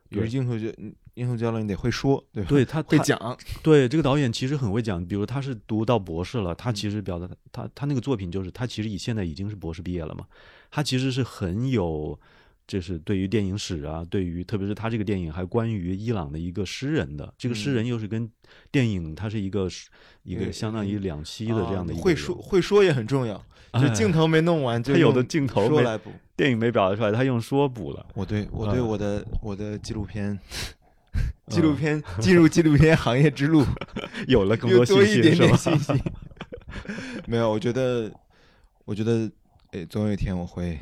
[0.09, 0.67] 比如映后交
[1.16, 2.49] 映后交流你得会说，对吧？
[2.49, 3.38] 对他他会讲。
[3.61, 10.26] 对这个导演其实很会讲，比如他是读到博士了，他嗯其实表达他他那个作品就是他其实以现在已经是博士毕业了嘛，
[10.72, 12.20] 他其实是很有。
[12.66, 18.28] 就是对于电影史啊，对于特别是他这个电影还关于伊朗的一个诗人的，这个诗人又是跟
[18.72, 19.68] 电影他是一个
[20.24, 23.36] 一个嗯相当于两栖的这样的一个会说会说也很重要，
[23.74, 26.09] 就哎镜头没弄完，就他有的镜头没说来补。
[26.38, 28.05] 电影没表达出来，他用说补了。
[28.16, 30.39] 我对我对嗯我的我的纪录片
[31.47, 33.66] 纪录片进入纪录片行业之路
[34.28, 35.57] 有了更又多信息一点点？
[35.57, 35.93] 信息。
[37.28, 38.11] 没有，我觉得
[38.86, 39.30] 我觉得，
[39.72, 40.78] 哎，总有一天我会，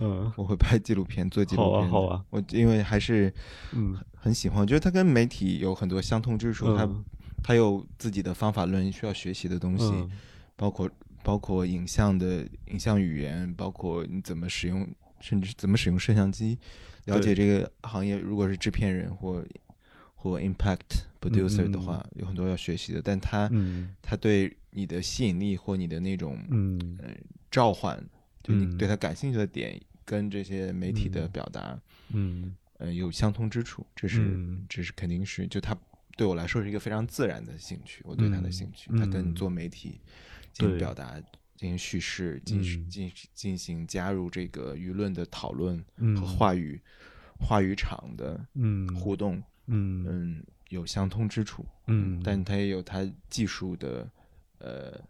[0.00, 1.90] 嗯我会拍纪录片，做纪录好啊片。
[1.90, 3.32] 好啊我因为还是
[3.72, 7.04] 嗯很喜欢，我觉得它跟媒体有很多相通之处，它嗯
[7.42, 10.10] 它有自己的方法论需要学习的东西，嗯
[10.56, 10.88] 包括
[11.22, 14.86] 包括影像的影像语言，包括你怎么使用，
[15.20, 16.58] 甚至怎么使用摄像机，
[17.04, 18.16] 了解这个行业。
[18.18, 19.44] 如果是制片人或
[20.14, 23.02] 或 impact producer 的话，有很多要学习的。
[23.02, 23.94] 但它、嗯。
[24.02, 26.98] 它对你的吸引力或你的那种嗯。
[27.02, 27.10] 呃
[27.50, 27.96] 召唤，
[28.42, 28.78] 就你嗯。
[28.78, 31.30] 对他感兴趣的点，跟这些媒体的嗯。
[31.30, 31.78] 表达，
[32.12, 32.56] 嗯。
[32.78, 33.86] 呃，有相通之处。
[33.94, 34.64] 这是、嗯。
[34.68, 35.76] 这是肯定是就他
[36.16, 39.34] 对我来说是一个非常自然的兴趣，我对他的兴趣，嗯它跟嗯。
[39.34, 40.00] 做媒体
[40.52, 41.20] 进行表达、
[41.56, 42.90] 进行叙事、进行嗯。
[42.90, 46.16] 进进行加入这个舆论的讨论嗯。
[46.16, 46.80] 和话语
[47.38, 48.86] 话语场的嗯。
[48.94, 50.04] 互动，嗯。
[50.06, 54.10] 嗯，有相通之处，嗯，但它也有它技术的
[54.58, 55.00] 呃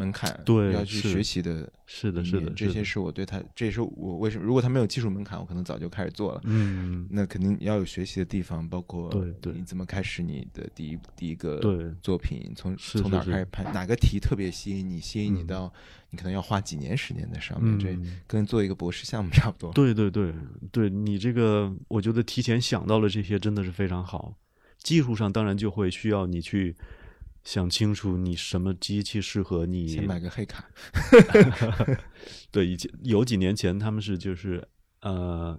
[0.00, 6.40] 门槛，对要去学习的是的是的这些是我对他，这也是我为什么如果他没有技术门槛，我可能早就开始做了。
[6.44, 15.72] 嗯那肯定要有学习的地方，包括对对你怎么开始你的第一第一个作品，从从哪儿开始拍，哪个题特别吸引你，吸引你嗯到
[16.10, 19.72] 你可能要花几年时间在上面，这嗯跟做一个博士项目 差不多。
[19.72, 20.32] 对对对
[20.72, 24.34] 对，你这个我觉得提前想到了这些真的是非常好。
[24.82, 26.74] 技术上当然就会需要你去
[27.44, 29.88] 想清楚你什么机器适合你。
[29.88, 30.64] 先买个黑卡，
[32.50, 34.66] 对，以前有几年前他们是就是
[35.02, 35.58] 呃，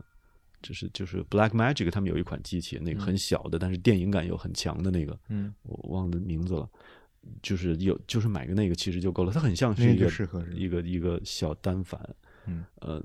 [0.62, 6.70] 就是就是 Black Magic 他们有一款机器，那个很小的，但是电影感又很强的那个，嗯，我忘了名字了。
[7.44, 12.02] 就是有就是买个那个其实就够了，它很像是一个适合是一个一个小单反，
[12.48, 13.00] 嗯呃，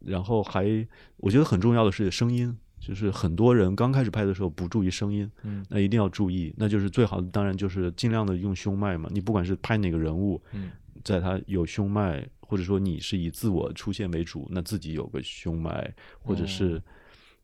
[0.00, 2.54] 然后还我觉得很重要的是声音，
[2.84, 10.72] 就是很多人刚开始拍的时候不注意声音，嗯那一定要注意，那就是最好的当然就是尽量的用胸麦嘛，你不管是拍哪个人物，嗯
[11.04, 16.82] 在他有胸麦，或者说你是以自我出现为主，那自己有个胸麦，或者是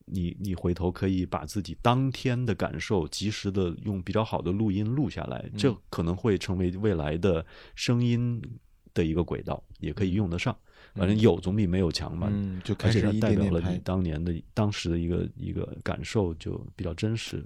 [0.07, 8.43] 你你回头可以把自己当天的感受及时的用比较好的录音录下来，这可能会成为未来的声音
[8.93, 10.57] 的一个轨道，也可以用得上。
[10.99, 12.29] 反正有总比没有强嘛。
[12.31, 17.45] 嗯，就开始一代表了你当年的当时的一个一个感受，就比较真实。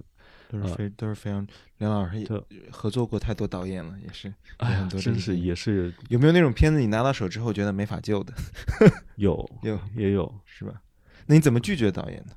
[0.49, 1.47] 都是非都是非常。
[1.79, 2.39] 梁老师也对
[2.69, 8.33] 合作过太多导演了，也是哎呀真是也是有没有那种片子你拿到手之后觉得没法救的，
[9.17, 10.81] 有有也有，是吧？
[11.25, 12.33] 那你怎么拒绝导演呢？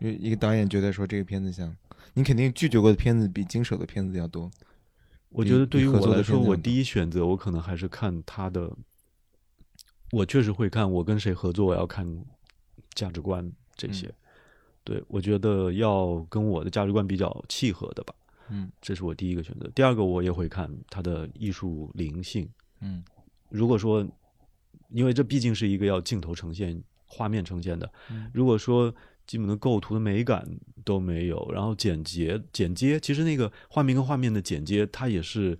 [0.00, 1.76] 因为一个导演觉得说这个片子像，
[2.14, 4.50] 你肯定拒绝过的片子比经手的片子要多。
[5.28, 8.70] 我觉得对于我来说，我第一选择我可能还是看他的，
[10.12, 12.06] 我确实会看我跟谁合作，我要看
[12.94, 14.06] 价值观这些。
[14.06, 14.14] 嗯
[14.84, 18.12] 对我觉得要跟我的价值观比较契合的吧，
[18.48, 19.70] 嗯这是我第一个选择。
[19.76, 22.48] 第二个我也会看他的艺术灵性。
[22.80, 23.00] 嗯
[23.48, 24.04] 如果说，
[24.88, 28.92] 因为这毕竟是一个要镜头呈现、画面呈现的，嗯如果说
[29.24, 30.44] 基本的构图的美感
[30.82, 35.56] 都没有，然后剪接、剪接，其实那个画面跟画面的剪接，它也是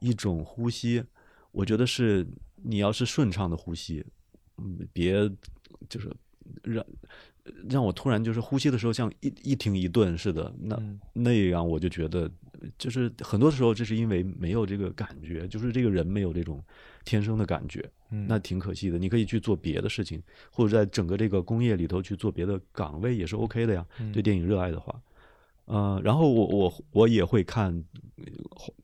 [0.00, 1.04] 一种呼吸。
[1.52, 2.26] 我觉得是
[2.62, 4.04] 你要是顺畅的呼吸，
[4.56, 5.30] 嗯，别
[5.88, 6.14] 就是
[6.62, 6.84] 让
[7.68, 12.30] 让我突然就是呼吸的时候像一一停一顿似的，那、嗯那样我就觉得，
[12.76, 16.62] 就是很多时候这是因为没有这个感觉，就是这个人没有这种
[17.04, 18.98] 天生的感觉，嗯，那挺可惜的。
[18.98, 23.86] 你可以去做别的事情，或者在整个这个工业里头去做别的岗位也是 OK 的呀。
[24.00, 25.00] 嗯对电影热爱的话，
[25.66, 27.72] 呃，然后我我我也会看
[28.16, 28.24] 呃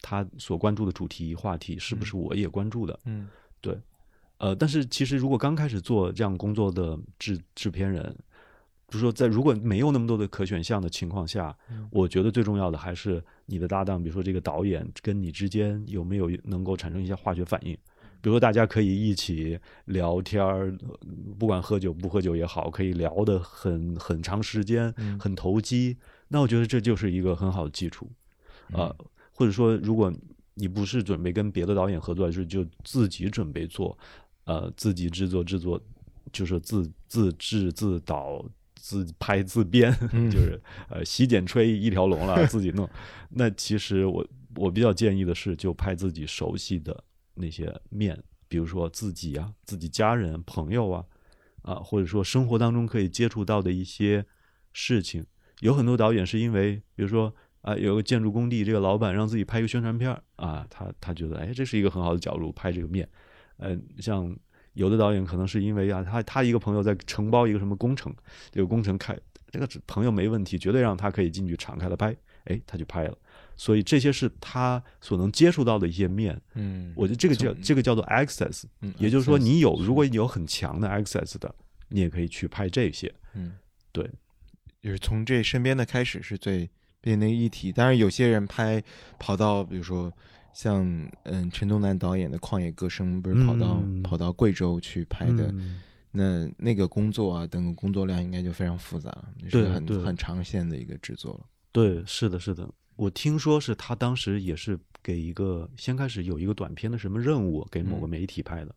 [0.00, 3.28] 他所关注的主题话题是不是我也关注的，嗯
[4.38, 8.14] 呃，但是其实如果刚开始做这样工作的制制片人，
[8.88, 17.76] 就是说在如果没有那么多的可选项的情况下，嗯我觉得最重要的还是你的搭档，比如说这个导演跟你之间有没有能够产生一些化学反应。
[18.20, 20.98] 比如说，大家可以一起聊天儿，呃
[21.38, 25.98] 不管喝酒不喝酒也好，可以聊得很很长时间，嗯很投机。
[26.28, 28.10] 那我觉得这就是一个很好的基础，
[28.72, 28.96] 啊呃，
[29.32, 30.10] 或者说，如果
[30.54, 33.96] 你不是准备跟别的导演合作，就是就自己准备做，
[34.44, 35.80] 呃，自己制作制作，
[36.32, 38.44] 就是自自制自导。
[38.76, 42.86] 自拍自编， 嗯就是呃洗剪吹一条龙了，自己弄。
[43.30, 44.26] 那其实我
[44.56, 47.02] 我比较建议的是，就拍自己熟悉的
[47.32, 51.04] 那些面，比如说自己啊、自己家人、朋友啊，
[51.62, 54.26] 啊，或者说生活当中可以接触到的一些
[54.74, 55.24] 事情。
[55.60, 57.34] 有很多导演是因为，比如说
[57.64, 63.08] 啊，有个建筑工地，这个老板让自己拍一个宣传片儿啊，他他觉得哎，这是一个很好的角度拍这个面。
[63.56, 64.36] 呃，像
[64.74, 68.14] 有的导演可能是因为啊，他他一个朋友在承包一个什么工程，
[68.50, 69.18] 这个工程开
[69.50, 73.16] 这个朋友没问题，绝对让他可以进去敞开的拍，哎，他就拍了。
[73.56, 76.38] 所以这些是他所能接触到的一些面。
[76.54, 81.54] 嗯，我觉得这个叫从这个叫做 access，嗯也就是说，你有是如果你有很强的 access 的，
[81.88, 83.10] 你也可以去拍这些。
[83.32, 83.54] 嗯，
[83.92, 84.10] 对，
[84.82, 86.68] 就是从这身边的开始是最
[87.04, 87.70] 变那个议题。
[87.70, 88.82] 当然，有些人拍
[89.18, 90.10] 跑到，比如说
[90.54, 90.82] 像
[91.24, 101.40] 嗯陈东南导演的《旷野歌声》，不是跑到、嗯跑到贵州去拍的，嗯那那个工作啊，等工作量应该就非常复杂了，是很很长线的一个制作了。
[101.70, 102.66] 对，是的，是的。
[102.96, 108.74] 我听说是他当时也是给一个先开始有一个短片的什么任务给某个嗯媒体拍的，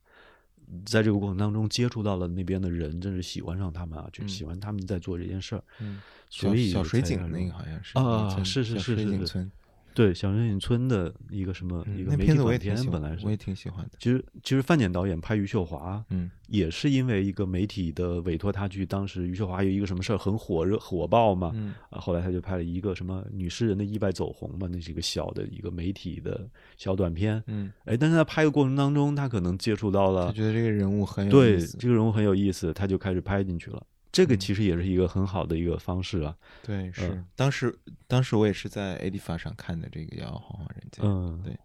[0.85, 5.63] 在这个过程当中接触到了那边的人，真是喜欢上他们啊，就嗯喜欢他们在做这件事儿。
[5.79, 9.51] 嗯，所以小小水井那个好像是啊是是小是是是水井村，
[9.97, 13.91] 对小水井村的一个什么、嗯一个媒体那片子我也短片，挺喜欢，本来是我也挺喜欢的。
[13.97, 31.75] 其实其实范简导演拍余秀华，嗯也是因为一个媒体的委托他去，当时余秀华有一个什么事儿很火热火爆嘛，嗯啊，后来他就拍了一个什么女诗人的意外走红嘛，那是一个小的一个媒体的小短片，嗯，哎，但是在拍的过程当中，他可能接触到了，他觉得这个人物很有对意思。
[31.77, 33.81] 这个人物很有意思，他就开始拍进去了。
[34.17, 41.55] 这个嗯其实也是一个很好的一个方式啊，对，是、嗯当时当时我也是在 A 地法上看的这个《摇摇晃晃人间》，嗯，对，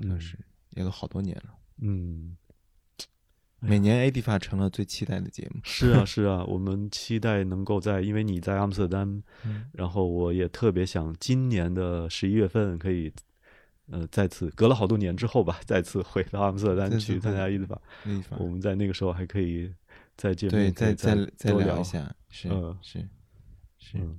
[0.00, 0.38] 嗯当时
[0.70, 1.54] 也都好多年了。
[1.80, 2.36] 嗯，
[3.58, 5.60] 每年 A 地法成了最期待的节目。
[5.64, 13.10] 是啊是啊，我们期待能够在，因为你在阿姆斯特丹， 嗯然后我也特别想今年的十一月份可以。
[13.90, 19.70] 呃，再次隔了好多年之后吧，再次回到阿姆斯特丹去参回加伊德法，A 地法我们在那个时候还可以
[20.16, 23.08] 再见再再再多聊聊一下，是、嗯是
[23.78, 23.98] 是。
[23.98, 24.18] 嗯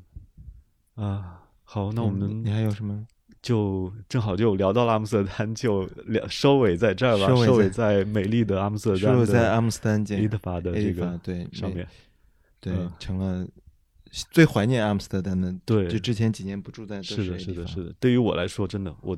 [0.95, 3.05] 啊，好，那我嗯们你还有什么？
[3.41, 11.87] 就正好就聊到了阿姆斯特丹，就聊收尾在这儿吧，收尾在在美丽的阿姆斯特丹收尾在阿姆斯特丹见伊德法的这个对上面，
[12.59, 13.47] 对、嗯成了
[14.31, 15.53] 最怀念阿姆斯特丹的。
[15.65, 17.93] 对就之前几年不住在是的，是的，是的。
[17.99, 19.15] 对于我来说，真的，我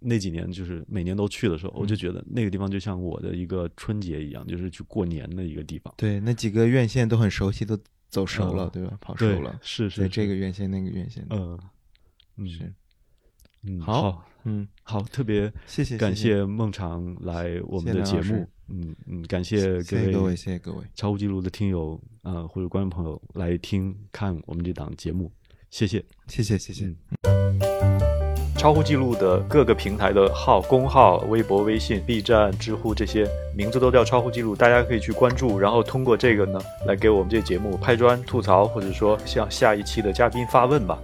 [0.00, 5.92] 那几年就是每年都去的时候，我就嗯觉得那个地方就像我的一个春节一样，就是去过年的一个地方。
[5.96, 7.78] 对，那几个院线都很熟悉，都
[8.08, 8.98] 走熟了，嗯对吧？
[9.00, 11.58] 跑熟了，，是是对这个院线那个院线的，嗯
[12.36, 12.72] 嗯是
[13.62, 25.30] 嗯，好好嗯，好，特别谢谢，感谢谢孟尝来我们的节目，嗯嗯，感谢谢谢各位，谢谢各位，超乎记录的听友啊、呃或者观众朋友来听看我们这档节目，
[25.68, 26.02] 谢谢。
[26.26, 26.86] 谢谢谢谢。
[27.24, 28.19] 嗯
[28.60, 40.98] 超乎记录的各个平台的号、公号、微博、微信、B 站、知乎这些名字都叫超乎记录，大家可以去关注，然后通过这个呢来给我们这节目拍砖、吐槽，或者说向下一期的嘉宾发问吧。